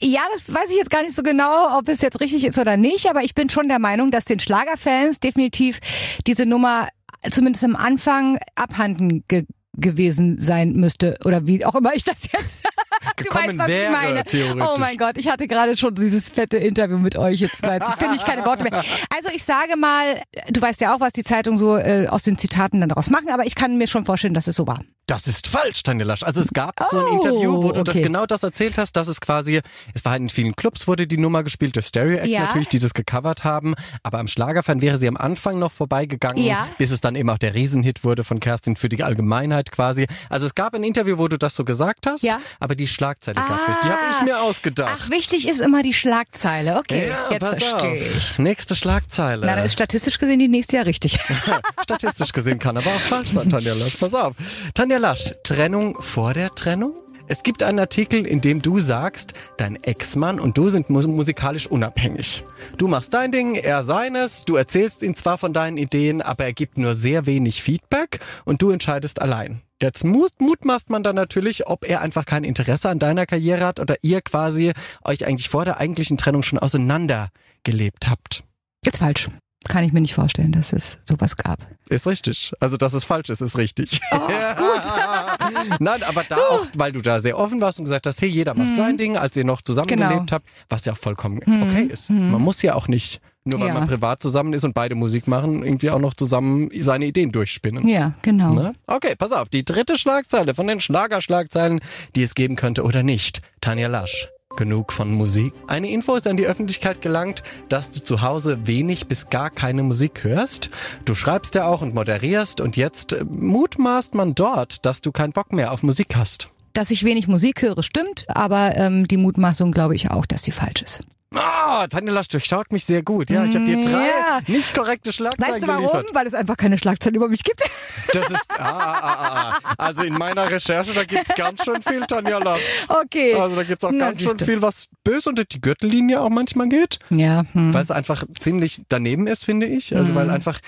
[0.05, 2.77] Ja, das weiß ich jetzt gar nicht so genau, ob es jetzt richtig ist oder
[2.77, 5.79] nicht, aber ich bin schon der Meinung, dass den Schlagerfans definitiv
[6.27, 6.89] diese Nummer
[7.31, 9.47] zumindest am Anfang abhanden ge
[9.77, 12.65] gewesen sein müsste oder wie auch immer ich das jetzt
[13.17, 14.25] gekommen was ich wäre, meine.
[14.25, 14.65] theoretisch.
[14.77, 17.65] Oh mein Gott, ich hatte gerade schon dieses fette Interview mit euch jetzt.
[17.65, 18.83] Finde ich keine Worte mehr.
[19.15, 22.39] Also ich sage mal, du weißt ja auch, was die Zeitung so äh, aus den
[22.39, 24.81] Zitaten dann daraus machen, aber ich kann mir schon vorstellen, dass es so war.
[25.07, 26.23] Das ist falsch, Tanja Lasch.
[26.23, 28.05] Also es gab so ein Oh, Interview, wo du das, okay.
[28.05, 29.61] genau das erzählt hast, dass es quasi,
[29.95, 32.43] es war in vielen Clubs wurde die Nummer gespielt durch Stereo Act Ja.
[32.45, 36.69] natürlich, die das gecovert haben, aber am Schlagerfan wäre sie am Anfang noch vorbeigegangen, Ja.
[36.79, 40.07] bis es dann eben auch der Riesenhit wurde von Kerstin für die Allgemeinheit quasi.
[40.31, 42.39] Also es gab ein Interview, wo du das so gesagt hast, Ja.
[42.61, 43.83] aber die Schlagzeile gab's nicht.
[43.83, 44.25] Die habe ich Ah.
[44.25, 44.93] mir ausgedacht.
[44.97, 46.77] Ach, wichtig ist immer die Schlagzeile.
[46.79, 48.39] Okay, ja, jetzt verstehe ich.
[48.39, 49.45] Nächste Schlagzeile.
[49.47, 51.19] Na, dann ist statistisch gesehen die nächste Jahr richtig.
[51.83, 53.97] Statistisch gesehen kann aber auch falsch sein, Tanja Lasch.
[53.97, 54.35] Pass auf.
[54.75, 56.95] Tanja Lasch, Trennung vor der Trennung?
[57.29, 61.67] Es gibt einen Artikel, in dem du sagst, dein Ex-Mann und du sind mus musikalisch
[61.67, 62.45] unabhängig.
[62.77, 66.53] Du machst dein Ding, er seines, du erzählst ihm zwar von deinen Ideen, aber er
[66.53, 69.63] gibt nur sehr wenig Feedback und du entscheidest allein.
[69.83, 73.81] Jetzt mut mutmaßt man dann natürlich, ob er einfach kein Interesse an deiner Karriere hat
[73.81, 77.31] oder ihr quasi euch eigentlich vor der eigentlichen Trennung schon auseinander
[77.65, 78.45] gelebt habt.
[78.85, 79.29] Jetzt falsch.
[79.69, 81.59] Kann ich mir nicht vorstellen, dass es sowas gab.
[81.89, 82.53] Ist richtig.
[82.61, 84.01] Also, dass es falsch ist, ist richtig.
[84.13, 85.81] Oh, gut.
[85.81, 88.55] Nein, aber da auch, weil du da sehr offen warst und gesagt hast, hey, jeder
[88.55, 90.11] macht sein Ding, als ihr noch zusammengelebt.
[90.11, 90.33] Genau.
[90.33, 92.11] habt, was ja auch vollkommen okay ist.
[92.11, 93.75] Man muss ja auch nicht, nur weil Ja.
[93.75, 97.87] man privat zusammen ist und beide Musik machen, irgendwie auch noch zusammen seine Ideen durchspinnen.
[97.89, 98.53] Ja, genau.
[98.55, 98.75] Ne?
[98.87, 101.81] Okay, pass auf, die dritte Schlagzeile von den Schlagerschlagzeilen,
[102.17, 103.43] die es geben könnte oder nicht.
[103.61, 104.29] Tanja Lasch.
[104.57, 105.55] Genug von Musik.
[105.67, 109.83] Eine Info ist an die Öffentlichkeit gelangt, dass du zu Hause wenig bis gar keine
[109.83, 110.69] Musik hörst.
[111.07, 115.33] Du schreibst ja auch und moderierst und jetzt äh, mutmaßt man dort, dass du keinen
[115.33, 116.51] Bock mehr auf Musik hast.
[116.75, 120.53] Dass ich wenig Musik höre, stimmt, aber ähm, die Mutmaßung glaube ich auch, dass sie
[120.53, 121.03] falsch ist.
[121.35, 123.31] Ah, Tanja Lasch durchschaut mich sehr gut.
[123.31, 124.41] Ja, ich habe dir drei Ja.
[124.47, 125.81] nicht korrekte Schlagzeilen Weißt du warum?
[125.87, 126.11] geliefert.
[126.15, 127.63] Weil es einfach keine Schlagzeilen über mich gibt.
[128.13, 129.75] Das ist, ah, ah, ah, ah.
[129.79, 132.61] Also in meiner Recherche, da gibt's ganz schön viel, Tanja Lasch.
[132.89, 133.35] Okay.
[133.35, 136.69] Also da gibt's auch Na, ganz schön viel, was böse unter die Gürtellinie auch manchmal
[136.69, 137.73] geht, Ja, hm.
[137.73, 139.97] weil es einfach ziemlich daneben ist, finde ich.
[139.97, 140.59] Also weil einfach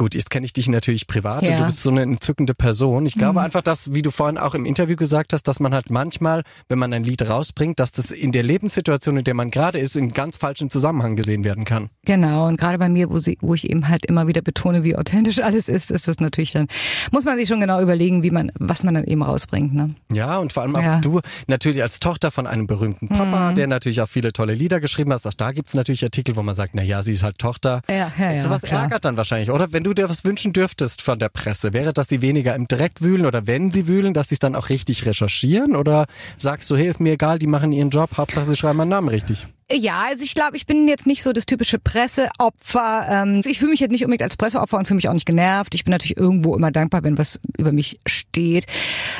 [0.00, 1.58] Gut, jetzt kenne ich dich natürlich privat und Ja.
[1.58, 3.04] du bist so eine entzückende Person.
[3.04, 5.90] Ich glaube einfach, dass, wie du vorhin auch im Interview gesagt hast, dass man halt
[5.90, 9.78] manchmal, wenn man ein Lied rausbringt, dass das in der Lebenssituation, in der man gerade
[9.78, 11.90] ist, in ganz falschem Zusammenhang gesehen werden kann.
[12.06, 14.96] Genau, und gerade bei mir, wo, sie, wo ich eben halt immer wieder betone, wie
[14.96, 16.66] authentisch alles ist, ist das natürlich dann,
[17.12, 19.74] muss man sich schon genau überlegen, wie man, was man dann eben rausbringt.
[19.74, 19.96] Ne?
[20.10, 20.96] Ja, und vor allem auch Ja.
[20.96, 21.02] Mhm.
[21.02, 25.12] du natürlich als Tochter von einem berühmten Papa, der natürlich auch viele tolle Lieder geschrieben
[25.12, 25.26] hat.
[25.26, 27.82] Auch da gibt's natürlich Artikel, wo man sagt, na ja, sie ist halt Tochter.
[27.90, 28.84] Ja, ja, ja, Sowas klar.
[28.84, 29.74] ärgert dann wahrscheinlich, oder?
[29.74, 33.00] Wenn du dir was wünschen dürftest von der Presse, wäre, dass sie weniger im Dreck
[33.00, 35.76] wühlen oder wenn sie wühlen, dass sie es dann auch richtig recherchieren?
[35.76, 36.06] Oder
[36.38, 39.08] sagst du, hey, ist mir egal, die machen ihren Job, Hauptsache sie schreiben meinen Namen
[39.08, 39.46] richtig?
[39.72, 43.06] Ja, also ich glaube, ich bin jetzt nicht so das typische Presseopfer.
[43.08, 45.74] Ähm, ich fühle mich jetzt nicht unbedingt als Presseopfer und fühle mich auch nicht genervt.
[45.76, 48.66] Ich bin natürlich irgendwo immer dankbar, wenn was über mich steht.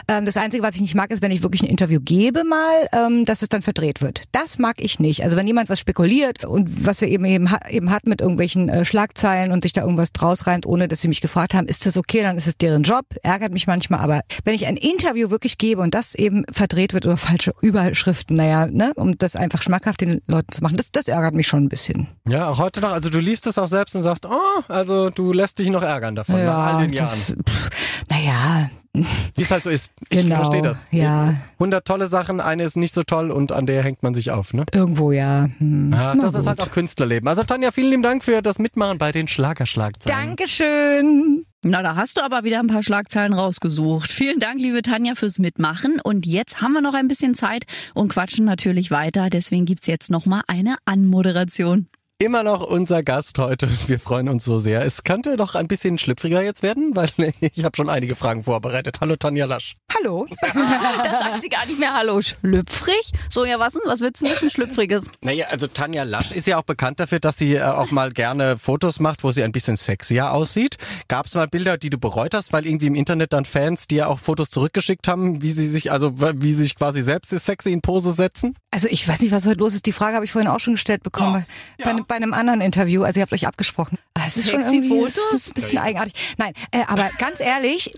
[0.09, 2.89] Ähm, das Einzige, was ich nicht mag, ist, wenn ich wirklich ein Interview gebe mal,
[2.93, 4.25] ähm, dass es dann verdreht wird.
[4.33, 5.23] Das mag ich nicht.
[5.23, 8.85] Also wenn jemand was spekuliert und was wir eben eben, eben hatten mit irgendwelchen äh,
[8.85, 11.97] Schlagzeilen und sich da irgendwas draus reimt, ohne dass sie mich gefragt haben, ist das
[11.97, 13.07] okay, dann ist es deren Job.
[13.23, 17.07] Ärgert mich manchmal, aber wenn ich ein Interview wirklich gebe und das eben verdreht wird
[17.07, 21.09] oder falsche Überschriften, naja, ne, um das einfach schmackhaft den Leuten zu machen, das, das
[21.09, 22.07] ärgert mich schon ein bisschen.
[22.29, 22.93] Ja, auch heute noch.
[22.93, 26.15] Also du liest es auch selbst und sagst, oh, also du lässt dich noch ärgern
[26.15, 27.09] davon nach all den Jahren.
[27.09, 27.71] das, pff,
[28.09, 28.71] naja,
[29.37, 29.93] Wie es halt so ist.
[30.09, 30.87] Ich Genau, verstehe das.
[30.91, 31.35] ja.
[31.55, 34.53] 100 tolle Sachen, eine ist nicht so toll und an der hängt man sich auf,
[34.53, 34.65] ne?
[34.73, 35.49] irgendwo ja.
[35.59, 35.93] Hm.
[35.93, 36.49] Ja, Na das ist gut.
[36.49, 37.29] halt auch Künstlerleben.
[37.29, 40.29] Also Tanja, vielen lieben Dank für das Mitmachen bei den Schlagerschlagzeilen.
[40.29, 41.45] Dankeschön.
[41.63, 44.11] Na, da hast du aber wieder ein paar Schlagzeilen rausgesucht.
[44.11, 46.01] Vielen Dank, liebe Tanja, fürs Mitmachen.
[46.03, 49.29] Und jetzt haben wir noch ein bisschen Zeit und quatschen natürlich weiter.
[49.29, 51.87] Deswegen gibt's jetzt noch mal eine Anmoderation.
[52.23, 53.67] Immer noch unser Gast heute.
[53.87, 54.85] Wir freuen uns so sehr.
[54.85, 57.09] Es könnte doch ein bisschen schlüpfriger jetzt werden, weil
[57.41, 58.99] ich habe schon einige Fragen vorbereitet.
[59.01, 59.77] Hallo Tanja Lasch.
[59.97, 60.27] Hallo.
[60.53, 63.13] Da sagt sie gar nicht mehr Hallo, schlüpfrig.
[63.31, 63.83] So, ja, was denn?
[63.87, 65.09] Was willst du wissen, schlüpfriges?
[65.23, 68.59] Naja, also Tanja Lasch ist ja auch bekannt dafür, dass sie äh, auch mal gerne
[68.59, 70.77] Fotos macht, wo sie ein bisschen sexier aussieht.
[71.09, 74.11] Gab es mal Bilder, die du bereut hast, weil irgendwie im Internet dann Fans dir
[74.11, 77.81] auch Fotos zurückgeschickt haben, wie sie sich, also wie sie sich quasi selbst sexy in
[77.81, 78.57] Pose setzen?
[78.73, 79.87] Also ich weiß nicht, was heute los ist.
[79.87, 81.45] Die Frage habe ich vorhin auch schon gestellt bekommen
[81.79, 81.97] Ja, bei, ja.
[81.97, 83.03] einem- bei einem anderen Interview.
[83.03, 83.99] Also ihr habt euch abgesprochen.
[84.15, 85.19] Ah, Es ist schon irgendwie Fotos?
[85.35, 86.15] es ist ein bisschen eigenartig.
[86.39, 87.91] Nein, äh, aber ganz ehrlich,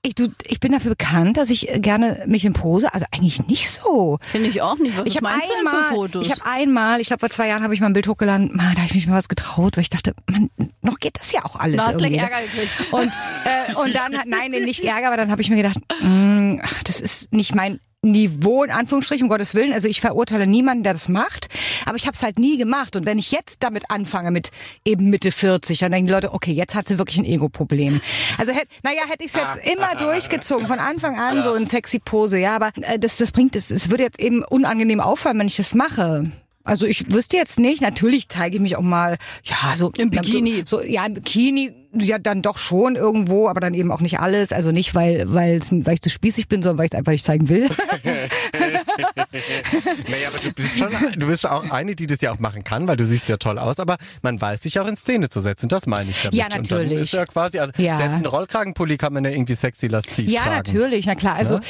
[0.00, 3.70] ich, du, ich bin dafür bekannt, dass ich gerne mich in Pose, also eigentlich nicht
[3.70, 4.18] so.
[4.26, 4.96] Finde ich auch nicht.
[4.96, 7.86] Was Ich habe einmal, ich habe einmal, ich glaube vor zwei Jahren habe ich mal
[7.88, 10.48] ein Bild hochgeladen, man, da habe ich mich mal was getraut, weil ich dachte, man,
[10.80, 12.24] noch geht das ja auch alles du hast gleich irgendwie.
[12.26, 12.30] ne?
[12.30, 12.92] Ärger gekriegt.
[12.92, 13.12] Und,
[13.44, 16.82] äh, und dann, hat- nein, nicht Ärger, aber dann habe ich mir gedacht, mm, ach,
[16.84, 19.72] das ist nicht mein Niveau in Anführungsstrichen, um Gottes Willen.
[19.72, 21.48] Also ich verurteile niemanden, der das macht,
[21.86, 22.96] aber ich habe es halt nie gemacht.
[22.96, 24.50] Und wenn ich jetzt damit anfange mit
[24.84, 28.00] eben Mitte 40, dann denken die Leute, okay, jetzt hat sie wirklich ein Ego-Problem.
[28.38, 31.98] Also hätt, naja, hätte ich es jetzt immer durchgezogen, von Anfang an so in sexy
[31.98, 35.46] Pose, ja, aber äh, das, das bringt, es, es würde jetzt eben unangenehm auffallen, wenn
[35.46, 36.30] ich das mache.
[36.64, 40.62] Also ich wüsste jetzt nicht, natürlich zeige ich mich auch mal, ja, so Im Bikini.
[40.64, 44.18] So, so, ja, im Bikini, ja, dann doch schon irgendwo, aber dann eben auch nicht
[44.20, 44.52] alles.
[44.52, 47.24] Also nicht, weil, weil, weil ich zu spießig bin, sondern weil ich es einfach nicht
[47.24, 47.68] zeigen will.
[50.08, 52.86] Naja, aber du bist schon, du bist auch eine, die das ja auch machen kann,
[52.88, 55.68] weil du siehst ja toll aus, aber man weiß sich auch in Szene zu setzen,
[55.68, 56.34] das meine ich damit.
[56.34, 57.00] Ja, Und natürlich.
[57.00, 57.96] ist ja quasi, also Ja.
[57.96, 60.56] selbst einen Rollkragenpulli kann man ja irgendwie sexy lasziv Ja, tragen.
[60.56, 61.34] natürlich, na klar.
[61.36, 61.60] Also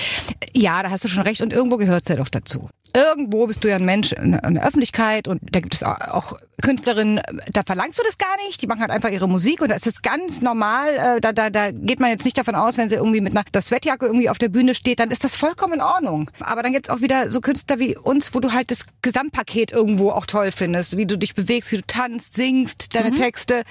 [0.52, 2.68] ja, da hast du schon recht und irgendwo gehört's ja doch dazu.
[2.94, 7.20] Irgendwo bist du ja ein Mensch in der Öffentlichkeit und da gibt es auch Künstlerinnen,
[7.52, 9.86] da verlangst du das gar nicht, die machen halt einfach ihre Musik und da ist
[9.86, 12.94] es ganz normal, äh, da, da, da geht man jetzt nicht davon aus, wenn sie
[12.94, 15.80] irgendwie mit einer der Sweatjacke irgendwie auf der Bühne steht, dann ist das vollkommen in
[15.80, 16.30] Ordnung.
[16.40, 20.10] Aber dann gibt's auch wieder so Künstler wie uns, wo du halt das Gesamtpaket irgendwo
[20.10, 23.64] auch toll findest, wie du dich bewegst, wie du tanzt, singst, deine Texte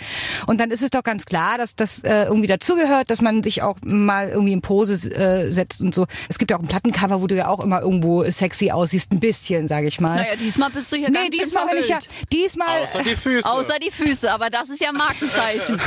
[0.47, 3.61] und dann ist es doch ganz klar, dass das äh, irgendwie dazugehört, dass man sich
[3.61, 6.05] auch mal irgendwie in Pose äh, setzt und so.
[6.29, 9.19] Es gibt ja auch ein Plattencover, wo du ja auch immer irgendwo sexy aussiehst, ein
[9.19, 10.15] bisschen, sage ich mal.
[10.15, 12.31] Naja, diesmal bist du hier nee, ganz schön diesmal bin ich ja, verhüllt.
[12.81, 13.49] Diesmal, Außer die Füße.
[13.51, 15.79] Außer die Füße, aber das ist ja Markenzeichen.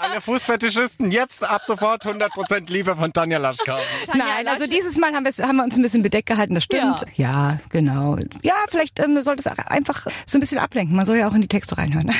[0.00, 3.84] Alle Fußfetischisten jetzt ab sofort 100% Liebe von Tanja Lasch kaufen.
[4.06, 6.64] Tanja Nein, also Lasch- dieses Mal haben, haben wir uns ein bisschen bedeckt gehalten, das
[6.64, 7.04] stimmt.
[7.16, 8.16] Ja, genau.
[8.42, 10.96] Ja, vielleicht ähm, sollte es auch einfach so ein bisschen ablenken.
[10.96, 12.12] Man soll ja auch in die Texte reinhören.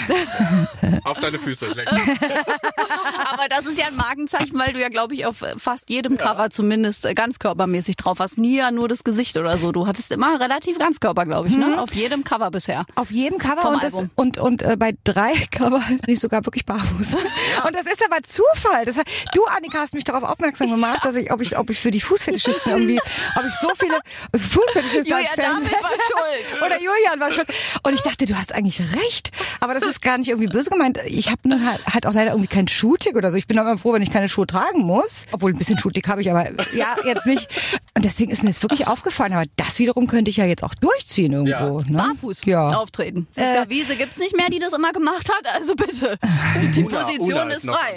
[1.04, 1.66] Auf deine Füße.
[1.68, 1.88] leck.
[3.30, 6.50] Aber das ist ja ein Markenzeichen, weil du ja, glaube ich, auf fast jedem Cover
[6.50, 8.38] zumindest äh, ganzkörpermäßig drauf hast.
[8.38, 9.72] Nie ja nur das Gesicht oder so.
[9.72, 11.80] Du hattest immer relativ Ganzkörper, glaube ich, ne?
[11.80, 12.84] Auf jedem Cover bisher.
[12.94, 16.44] Auf jedem Cover Vom und, das, und, und äh, bei drei Cover bin ich sogar
[16.44, 17.14] wirklich barfuß.
[17.14, 18.84] Und das ist aber Zufall.
[18.84, 18.96] Das
[19.34, 22.00] du, Annika, hast mich darauf aufmerksam gemacht, dass ich, ob ich, ob ich für die
[22.00, 23.00] Fußfetischisten irgendwie,
[23.36, 24.00] ob ich so viele
[24.36, 26.62] Fußfetischisten als Fans war schuld.
[26.64, 27.44] Oder Julian war schon.
[27.82, 29.30] Und ich dachte, du hast eigentlich recht.
[29.60, 30.98] Aber das ist gar nicht irgendwie böse gemeint.
[31.06, 33.36] Ich habe nun halt, halt auch leider irgendwie kein Schuhtick oder so.
[33.38, 35.26] Ich bin auch immer froh, wenn ich keine Schuhe tragen muss.
[35.32, 37.48] Obwohl ein bisschen Schuhtick habe ich, aber ja, jetzt nicht.
[37.94, 39.32] Und deswegen ist mir das wirklich aufgefallen.
[39.32, 41.80] Aber das wiederum könnte ich ja jetzt auch durchziehen irgendwo.
[41.80, 41.96] Ne?
[41.98, 42.68] Barfuß Ja.
[42.68, 43.26] auftreten.
[43.38, 45.46] Siska Äh, Wiese gibt's nicht mehr, die das immer gemacht hat.
[45.54, 46.18] Also bitte.
[46.74, 47.96] Die Position ist, frei.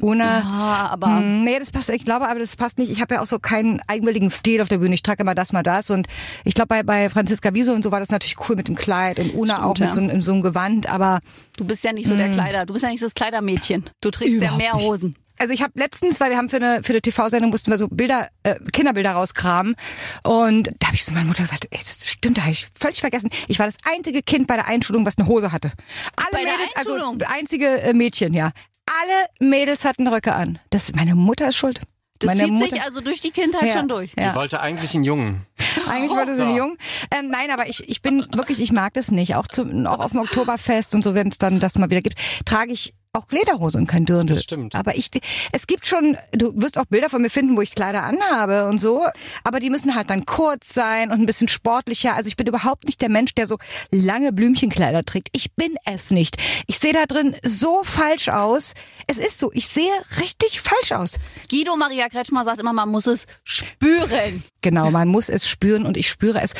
[0.00, 0.24] Ohne.
[0.24, 2.90] Ah, aber Hm, Nee, das passt, ich glaube, aber das passt nicht.
[2.90, 4.94] Ich habe ja auch so keinen eigenwilligen Stil auf der Bühne.
[4.94, 5.90] Ich trage immer das, mal das.
[5.90, 6.06] Und
[6.44, 9.18] ich glaube, bei, bei Franziska Wieso und so war das natürlich cool mit dem Kleid
[9.18, 9.90] und Una Stimmt, auch mit ja.
[9.90, 10.88] so, einem- so einem Gewand.
[10.88, 11.20] Aber
[11.56, 12.66] du bist ja nicht so der Kleider.
[12.66, 13.88] Du bist ja nicht das Kleidermädchen.
[14.00, 14.84] Du trägst ja Überhaupt mehr nicht.
[14.86, 15.16] Hosen.
[15.40, 17.88] Also ich habe letztens, weil wir haben für eine für eine TV-Sendung mussten wir so
[17.88, 19.74] Bilder, äh, Kinderbilder rauskramen
[20.22, 23.00] und da habe ich zu meiner Mutter gesagt, ey, das stimmt, da habe ich völlig
[23.00, 23.30] vergessen.
[23.48, 25.72] Ich war das einzige Kind bei der Einschulung, was eine Hose hatte.
[26.16, 28.52] Alle Bei Mädels, also einzige äh, Mädchen, ja.
[28.86, 30.58] Alle Mädels hatten Röcke an.
[30.68, 31.80] Das meine Mutter ist schuld.
[32.18, 33.78] Das meine zieht Mutter, sich also durch die Kindheit Ja.
[33.78, 34.12] schon durch.
[34.18, 34.32] Ja.
[34.32, 35.46] Die wollte eigentlich einen Jungen.
[35.88, 36.48] Eigentlich wollte sie So.
[36.48, 36.76] einen Jungen.
[37.10, 39.36] Ähm, nein, aber ich, ich bin wirklich, ich mag das nicht.
[39.36, 42.18] Auch, zum, auch auf dem Oktoberfest und so, wenn es dann das mal wieder gibt,
[42.44, 44.34] trage ich auch Lederhose und kein Dirndl.
[44.34, 44.74] Das stimmt.
[44.74, 45.10] Aber ich,
[45.52, 48.78] es gibt schon, du wirst auch Bilder von mir finden, wo ich Kleider anhabe und
[48.78, 49.04] so.
[49.42, 52.14] Aber die müssen halt dann kurz sein und ein bisschen sportlicher.
[52.14, 53.58] Also ich bin überhaupt nicht der Mensch, der so
[53.90, 55.28] lange Blümchenkleider trägt.
[55.32, 56.36] Ich bin es nicht.
[56.68, 58.74] Ich sehe da drin so falsch aus.
[59.08, 61.18] Es ist so, ich sehe richtig falsch aus.
[61.50, 64.42] Guido Maria Kretschmer sagt immer, man muss es spüren.
[64.62, 66.52] Genau, man muss es spüren und ich spüre es,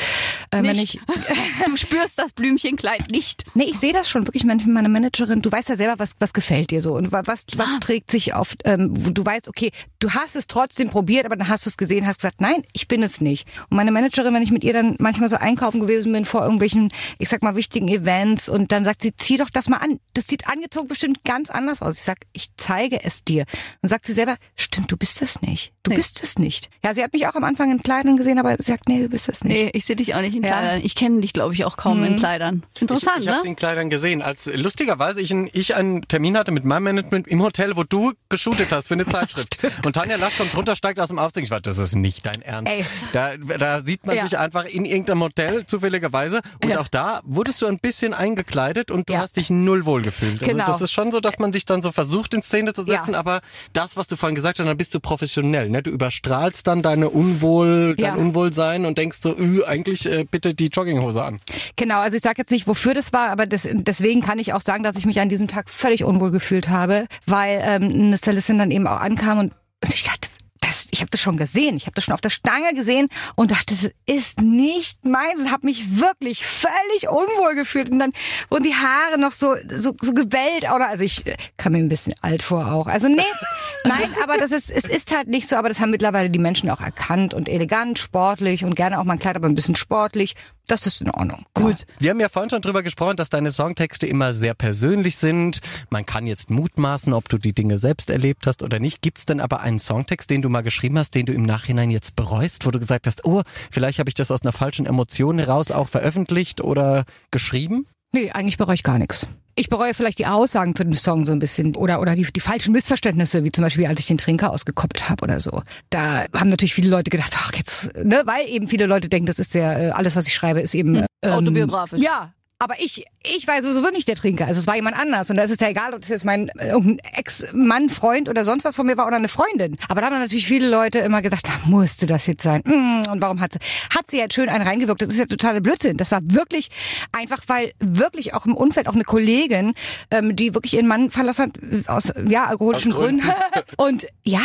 [0.50, 0.98] äh, wenn ich
[1.66, 3.44] Du spürst das Blümchenkleid nicht.
[3.54, 5.42] Nee, ich sehe das schon wirklich manchmal meine Managerin.
[5.42, 7.80] Du weißt ja selber, was, was gefällt dir so und wa- was, was Klar.
[7.80, 11.48] trägt sich auf, ähm, wo du weißt, okay, du hast es trotzdem probiert, aber dann
[11.48, 13.46] hast du es gesehen, hast gesagt, nein, ich bin es nicht.
[13.68, 16.92] Und meine Managerin, wenn ich mit ihr dann manchmal so einkaufen gewesen bin vor irgendwelchen,
[17.18, 20.00] ich sag mal, wichtigen Events und dann sagt sie, zieh doch das mal an.
[20.14, 21.96] Das sieht angezogen bestimmt ganz anders aus.
[21.98, 23.44] Ich sag, ich zeige es dir.
[23.82, 25.72] Und sagt sie selber, stimmt, du bist es nicht.
[25.82, 25.96] Du Nee.
[25.96, 26.68] bist es nicht.
[26.84, 29.08] Ja, sie hat mich auch am Anfang in Kleidern gesehen, aber sie sagt, nee, du
[29.08, 29.52] bist es nicht.
[29.52, 30.50] Nee, ich sehe dich auch nicht in Ja.
[30.60, 30.80] Kleidern.
[30.84, 32.62] Ich kenne dich, glaube ich, auch kaum in Kleidern.
[32.80, 33.42] Interessant, ich ich habe ne?
[33.42, 34.22] sie in Kleidern gesehen.
[34.22, 38.12] Als lustigerweise ich, ein, ich einen Termin hatte mit meinem Management im Hotel, wo du
[38.28, 39.58] geshootet hast für eine Zeitschrift.
[39.84, 41.42] Und Tanja Lasch kommt runter, steigt aus dem Aufzug.
[41.42, 42.70] Ich war, das ist nicht dein Ernst.
[42.70, 42.84] Ey.
[43.12, 44.22] Da, da sieht man Ja.
[44.22, 46.42] sich einfach in irgendeinem Hotel zufälligerweise.
[46.62, 46.80] Und Ja.
[46.80, 49.18] auch da wurdest du ein bisschen eingekleidet und du Ja.
[49.20, 50.40] hast dich null wohl gefühlt.
[50.42, 50.66] Also Genau.
[50.66, 53.14] das ist schon so, dass man dich dann so versucht in Szene zu setzen.
[53.14, 53.18] Ja.
[53.18, 53.40] Aber
[53.72, 55.68] das, was du vorhin gesagt hast, dann bist du professionell.
[55.70, 55.82] Ne?
[55.82, 58.14] Du überstrahlst dann deine Unwohl, dein Ja.
[58.14, 61.40] Unwohlsein und denkst so, "Ü, eigentlich äh, bitte die Jogginghose an.
[61.76, 64.60] Genau, also ich sage jetzt nicht, wofür das war, aber das, deswegen kann ich auch
[64.60, 68.58] sagen, dass ich mich an diesem Tag völlig unwohl gefühlt habe, weil ähm, eine Stylistin
[68.58, 69.52] dann eben auch ankam und,
[69.84, 70.28] und ich dachte,
[70.60, 73.50] das, ich habe das schon gesehen, ich habe das schon auf der Stange gesehen und
[73.50, 78.12] dachte, das ist nicht meins und habe mich wirklich völlig unwohl gefühlt und dann
[78.48, 81.88] wurden die Haare noch so so, so gewellt oder also ich äh, kam mir ein
[81.88, 82.86] bisschen alt vor auch.
[82.86, 83.22] Also nee,
[83.84, 86.70] Nein, aber das ist, es ist halt nicht so, aber das haben mittlerweile die Menschen
[86.70, 90.36] auch erkannt und elegant, sportlich und gerne auch mal ein Kleid, aber ein bisschen sportlich.
[90.70, 91.44] Das ist in Ordnung.
[91.54, 91.84] Gut.
[91.98, 95.60] Wir haben ja vorhin schon drüber gesprochen, dass deine Songtexte immer sehr persönlich sind.
[95.90, 99.02] Man kann jetzt mutmaßen, ob du die Dinge selbst erlebt hast oder nicht.
[99.02, 102.14] Gibt's denn aber einen Songtext, den du mal geschrieben hast, den du im Nachhinein jetzt
[102.14, 105.72] bereust, wo du gesagt hast, oh, vielleicht habe ich das aus einer falschen Emotion heraus
[105.72, 107.86] auch veröffentlicht oder geschrieben?
[108.12, 109.26] Nee, eigentlich bereue ich gar nichts.
[109.56, 112.40] Ich bereue vielleicht die Aussagen zu dem Song so ein bisschen oder oder die, die
[112.40, 115.62] falschen Missverständnisse, wie zum Beispiel als ich den Trinker ausgekoppelt habe oder so.
[115.90, 119.38] Da haben natürlich viele Leute gedacht, ach jetzt, ne, weil eben viele Leute denken, das
[119.38, 122.00] ist ja äh, alles, was ich schreibe, ist eben ähm, Autobiografisch.
[122.00, 122.32] Ja.
[122.62, 124.46] Aber ich, ich war sowieso nicht der Trinker.
[124.46, 125.30] Also es war jemand anders.
[125.30, 128.64] Und da ist es ja egal, ob das jetzt mein irgendein Ex-Mann, Freund oder sonst
[128.64, 129.78] was von mir war oder eine Freundin.
[129.88, 132.60] Aber da haben natürlich viele Leute immer gesagt, da musste das jetzt sein.
[132.66, 133.58] Mm, Und warum hat sie,
[133.96, 135.00] hat sie jetzt schön einen reingewirkt?
[135.00, 135.96] Das ist ja totaler Blödsinn.
[135.96, 136.68] Das war wirklich
[137.12, 139.72] einfach, weil wirklich auch im Umfeld auch eine Kollegin,
[140.10, 143.22] ähm, die wirklich ihren Mann verlassen hat, äh, aus, ja, alkoholischen Aus Gründen.
[143.22, 143.66] Gründen.
[143.78, 144.40] Und ja,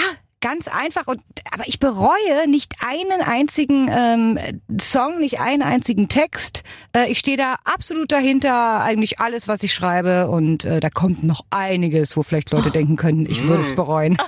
[0.46, 1.08] ganz einfach.
[1.08, 4.38] Und aber ich bereue nicht einen einzigen ähm,
[4.80, 6.64] Song, nicht einen einzigen Text.
[6.96, 10.30] Äh, ich stehe da absolut dahinter, eigentlich alles, was ich schreibe.
[10.30, 14.18] Und äh, da kommt noch einiges, wo vielleicht Leute denken können, ich würde es bereuen.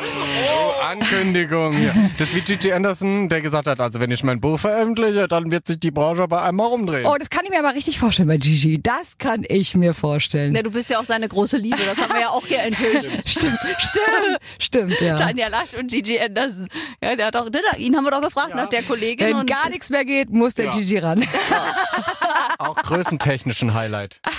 [0.00, 1.72] Oh, Ankündigung.
[1.82, 1.92] Ja.
[2.16, 5.50] Das ist wie Gigi Anderson, der gesagt hat, also wenn ich mein Buch veröffentliche, dann
[5.50, 7.06] wird sich die Branche bei einmal umdrehen.
[7.06, 8.80] Oh, das kann ich mir aber richtig vorstellen bei Gigi.
[8.80, 10.54] Das kann ich mir vorstellen.
[10.54, 13.08] Ja, du bist ja auch seine große Liebe, das haben wir ja auch hier enthüllt.
[13.24, 15.16] Stimmt, stimmt, stimmt, ja.
[15.16, 16.68] Tanja Lasch und Gigi Anderson.
[17.02, 19.26] Ja, der hat doch, der, ihn haben wir doch gefragt nach der Kollegin.
[19.26, 20.72] Wenn und gar nichts mehr geht, muss der Ja.
[20.72, 21.26] Gigi ran.
[22.58, 24.20] Auch größentechnischen Highlight.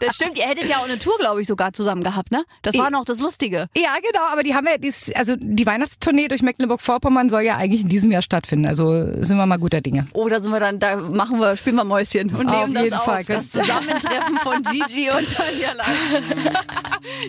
[0.00, 2.44] Das stimmt, ihr hättet ja auch eine Tour, glaube ich, sogar zusammen gehabt, ne?
[2.62, 3.68] Das war noch das Lustige.
[3.76, 7.82] Ja, genau, aber die haben ja, dies, also die Weihnachtstournee durch Mecklenburg-Vorpommern soll ja eigentlich
[7.82, 8.66] in diesem Jahr stattfinden.
[8.66, 10.06] Also sind wir mal guter Dinge.
[10.12, 12.84] Oh, da sind wir dann, da machen wir, spielen wir Mäuschen und Auf nehmen das
[12.84, 13.04] jeden auf.
[13.04, 16.22] Fall, das Zusammentreffen von Gigi und Tanja Lasch.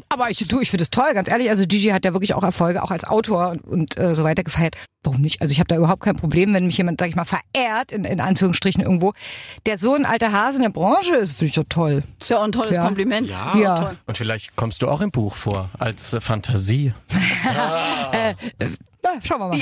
[0.10, 1.50] Aber ich, du, ich finde es toll, ganz ehrlich.
[1.50, 4.44] Also Gigi hat ja wirklich auch Erfolge, auch als Autor und, und äh, so weiter
[4.44, 4.76] gefeiert.
[5.04, 5.42] Warum nicht?
[5.42, 8.04] Also ich habe da überhaupt kein Problem, wenn mich jemand, sag ich mal, verehrt, in,
[8.04, 9.14] in Anführungsstrichen irgendwo,
[9.66, 12.04] der so ein alter Hase in der Branche ist, finde ich doch toll.
[12.20, 12.84] Ist ja auch ein tolles Ja.
[12.86, 13.28] Kompliment.
[13.30, 13.76] Ja.
[13.76, 13.98] Toll.
[14.06, 16.94] Und vielleicht kommst du auch im Buch vor, als äh, Fantasie.
[19.04, 19.62] Na, schauen wir mal.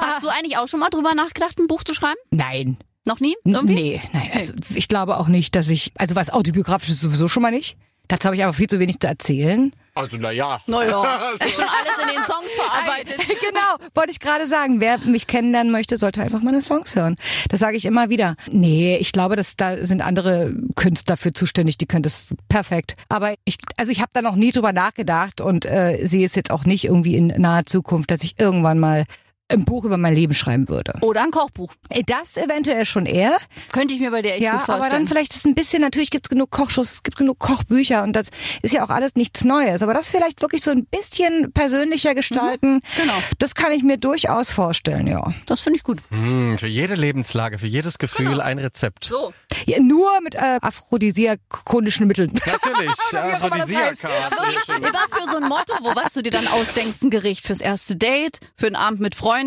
[0.00, 2.18] Hast du eigentlich auch schon mal drüber nachgedacht, ein Buch zu schreiben?
[2.30, 2.76] Nein.
[3.04, 3.34] Noch nie?
[3.44, 3.74] Irgendwie?
[3.74, 4.30] Nee, nein.
[4.34, 7.76] Also ich glaube auch nicht, dass ich, also was autobiografisches sowieso schon mal nicht.
[8.08, 9.72] Dazu habe ich aber viel zu wenig zu erzählen.
[9.94, 10.60] Also naja.
[10.66, 13.18] Naja, ist schon alles in den Songs verarbeitet.
[13.40, 14.80] genau, wollte ich gerade sagen.
[14.80, 17.16] Wer mich kennenlernen möchte, sollte einfach meine Songs hören.
[17.50, 18.36] Das sage ich immer wieder.
[18.50, 22.94] Nee, ich glaube, dass da sind andere Künstler für zuständig, die können das perfekt.
[23.08, 26.50] Aber ich, also ich habe da noch nie drüber nachgedacht und äh, sehe es jetzt
[26.50, 29.04] auch nicht irgendwie in naher Zukunft, dass ich irgendwann mal
[29.52, 30.94] ein Buch über mein Leben schreiben würde.
[31.00, 31.72] Oder ein Kochbuch.
[31.88, 33.36] Äh, Das eventuell schon eher.
[33.72, 34.82] Könnte ich mir bei dir echt ja, gut vorstellen.
[34.82, 38.02] aber dann vielleicht ist ein bisschen, natürlich gibt es genug Kochshows, es gibt genug Kochbücher
[38.02, 38.28] und das
[38.62, 39.82] ist ja auch alles nichts Neues.
[39.82, 43.14] Aber das vielleicht wirklich so ein bisschen persönlicher gestalten, genau.
[43.38, 45.32] das kann ich mir durchaus vorstellen, ja.
[45.46, 45.98] das finde ich gut.
[46.10, 49.04] Hm, für jede Lebenslage, für jedes Gefühl ein Rezept.
[49.04, 49.32] So.
[49.66, 52.32] ja nur mit äh, aphrodisiakonischen Mitteln.
[52.46, 54.08] Natürlich, Aphrodisiaka.
[54.08, 57.60] Immer, immer für so ein Motto, wo was du dir dann ausdenkst, ein Gericht fürs
[57.60, 59.41] erste Date, für einen Abend mit Freunden,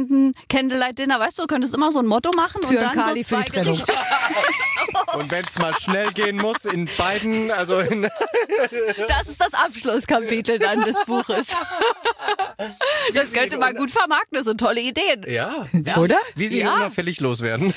[0.50, 3.30] Candlelight Dinner, weißt du, du könntest immer so ein Motto machen und dann Zyankali so
[3.30, 3.74] für zwei die Trennung.
[3.74, 3.94] Gerichte.
[5.14, 8.04] Und wenn es mal schnell gehen muss, in beiden, also in,
[9.08, 11.50] Das ist das Abschlusskapitel dann des Buches.
[13.14, 15.24] Das könnte man gut vermarkten, das sind tolle Ideen.
[15.28, 16.18] ja, Oder?
[16.36, 16.76] wie sie Ja.
[16.76, 17.74] unauffällig loswerden.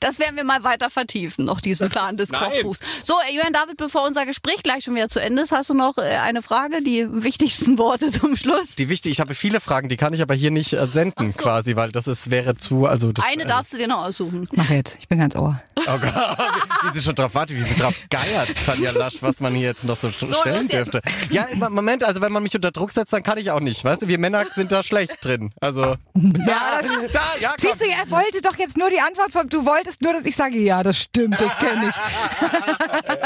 [0.00, 2.50] Das werden wir mal weiter vertiefen, noch diesen Plan des Nein.
[2.50, 2.80] Kochbuchs.
[3.02, 5.74] So, äh, Julian David, bevor unser Gespräch gleich schon wieder zu Ende ist, hast du
[5.74, 8.76] noch äh, eine Frage, die wichtigsten Worte zum Schluss.
[8.76, 11.42] Die wichtig, ich habe viele Fragen, die kann ich aber hier nicht äh, senden so.
[11.42, 14.48] quasi, weil das ist, wäre zu, also das, Eine darfst du dir noch aussuchen.
[14.52, 15.60] Mach jetzt, ich bin ganz ohr.
[15.76, 16.02] Oh Gott,
[16.92, 19.84] wie, sie schon drauf wartet, wie sie drauf geiert, Tanja Lasch, was man hier jetzt
[19.84, 20.30] noch so, stellen
[20.62, 20.94] los jetzt.
[20.94, 21.00] dürfte.
[21.30, 23.84] Ja, im Moment, also wenn man mich unter Druck setzt, dann kann ich auch nicht,
[23.84, 25.52] weißt du, wir Männer sind da schlecht drin.
[25.60, 27.70] Also, Ja, das, da, ja, komm.
[27.70, 30.36] siehst du, er wollte doch jetzt nur die Antwort von, du wolltest nur, dass ich
[30.36, 31.96] sage, ja, das stimmt, das kenne ich.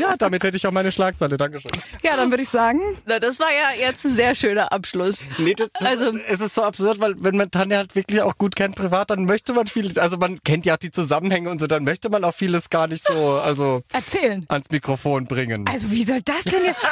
[0.00, 1.70] Ja, damit hätte ich auch meine Schlagzeile, Dankeschön.
[2.02, 5.26] Ja, dann würde ich sagen, Na, das war ja jetzt ein sehr schöner Abschluss.
[5.38, 8.36] Nee, das, das, Also- es ist so absurd, weil wenn man Tanja halt wirklich auch
[8.38, 11.60] gut kennt privat, dann möchte man vieles, also man kennt ja auch die Zusammenhänge und
[11.60, 14.44] so, dann möchte man auch vieles gar nicht so, also erzählen.
[14.48, 15.66] ans Mikrofon bringen.
[15.68, 16.80] Also wie soll das denn jetzt?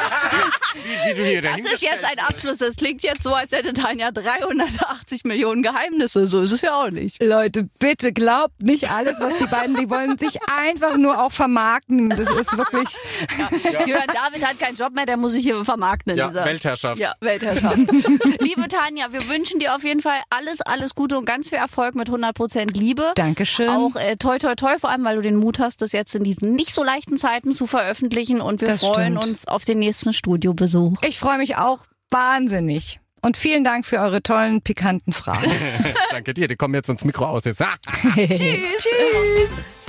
[0.75, 2.57] Wie, wie du hier Das ist jetzt ein Abschluss.
[2.59, 6.27] Das klingt jetzt so, als hätte Tanja 380 Millionen Geheimnisse.
[6.27, 7.23] So ist es ja auch nicht.
[7.23, 12.09] Leute, bitte glaubt nicht alles, was die beiden, die wollen sich einfach nur auch vermarkten.
[12.09, 12.89] Das ist wirklich,
[13.39, 13.87] Ja.
[13.87, 16.13] Jörn David hat keinen Job mehr, der muss sich hier vermarkten.
[16.13, 17.01] In Ja, dieser Weltherrschaft.
[17.01, 17.77] Ja, Weltherrschaft.
[18.41, 21.95] Liebe Tanja, wir wünschen dir auf jeden Fall alles, alles Gute und ganz viel Erfolg
[21.95, 23.13] mit 100% Liebe.
[23.15, 23.69] Dankeschön.
[23.69, 26.25] Auch äh, toi toi toi, vor allem weil du den Mut hast, das jetzt in
[26.25, 29.25] diesen nicht so leichten Zeiten zu veröffentlichen und wir Das freuen stimmt.
[29.31, 30.95] uns auf den nächsten Studiobesuch.
[31.07, 32.99] Ich freue mich auch wahnsinnig.
[33.25, 35.53] Und vielen Dank für eure tollen, pikanten Fragen.
[36.11, 37.45] Danke dir, die kommen jetzt ins Mikro aus.
[37.45, 37.63] Jetzt.
[37.63, 37.77] Ah,
[38.17, 39.82] Tschüss.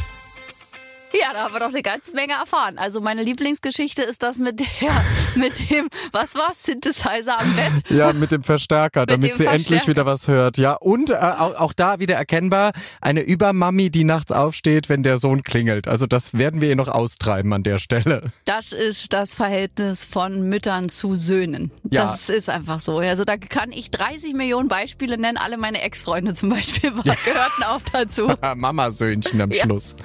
[1.14, 2.78] Ja, da haben wir doch eine ganze Menge erfahren.
[2.78, 4.92] Also meine Lieblingsgeschichte ist das mit der,
[5.38, 7.90] mit dem, was war's, Synthesizer am Bett.
[7.90, 9.88] Ja, mit dem Verstärker, damit dem sie endlich Verstärker.
[9.88, 10.58] wieder was hört.
[10.58, 15.18] Ja, und äh, auch, auch da wieder erkennbar eine Übermami, die nachts aufsteht, wenn der
[15.18, 15.88] Sohn klingelt.
[15.88, 18.32] Also das werden wir ihr noch austreiben an der Stelle.
[18.46, 21.72] Das ist das Verhältnis von Müttern zu Söhnen.
[21.90, 22.06] Ja.
[22.06, 22.98] Das ist einfach so.
[22.98, 25.38] Also da kann ich 30 Millionen Beispiele nennen.
[25.38, 28.32] Alle meine Ex-Freunde zum Beispiel gehörten auch dazu.
[28.56, 29.64] Mama-Söhnchen am Ja.
[29.64, 29.96] Schluss.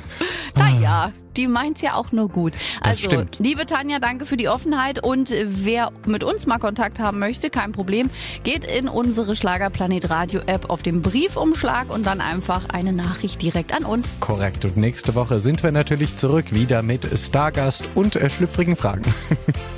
[0.54, 2.52] Naja, die meint's ja auch nur gut.
[2.82, 3.38] Das Also, stimmt.
[3.38, 7.72] liebe Tanja, danke für die Offenheit und wer mit uns mal Kontakt haben möchte, kein
[7.72, 8.10] Problem,
[8.44, 13.72] geht in unsere Schlagerplanet Radio App auf den Briefumschlag und dann einfach eine Nachricht direkt
[13.72, 14.14] an uns.
[14.20, 14.64] Korrekt.
[14.66, 19.04] Und nächste Woche sind wir natürlich zurück wieder mit Stargast und äh, schlüpfrigen Fragen.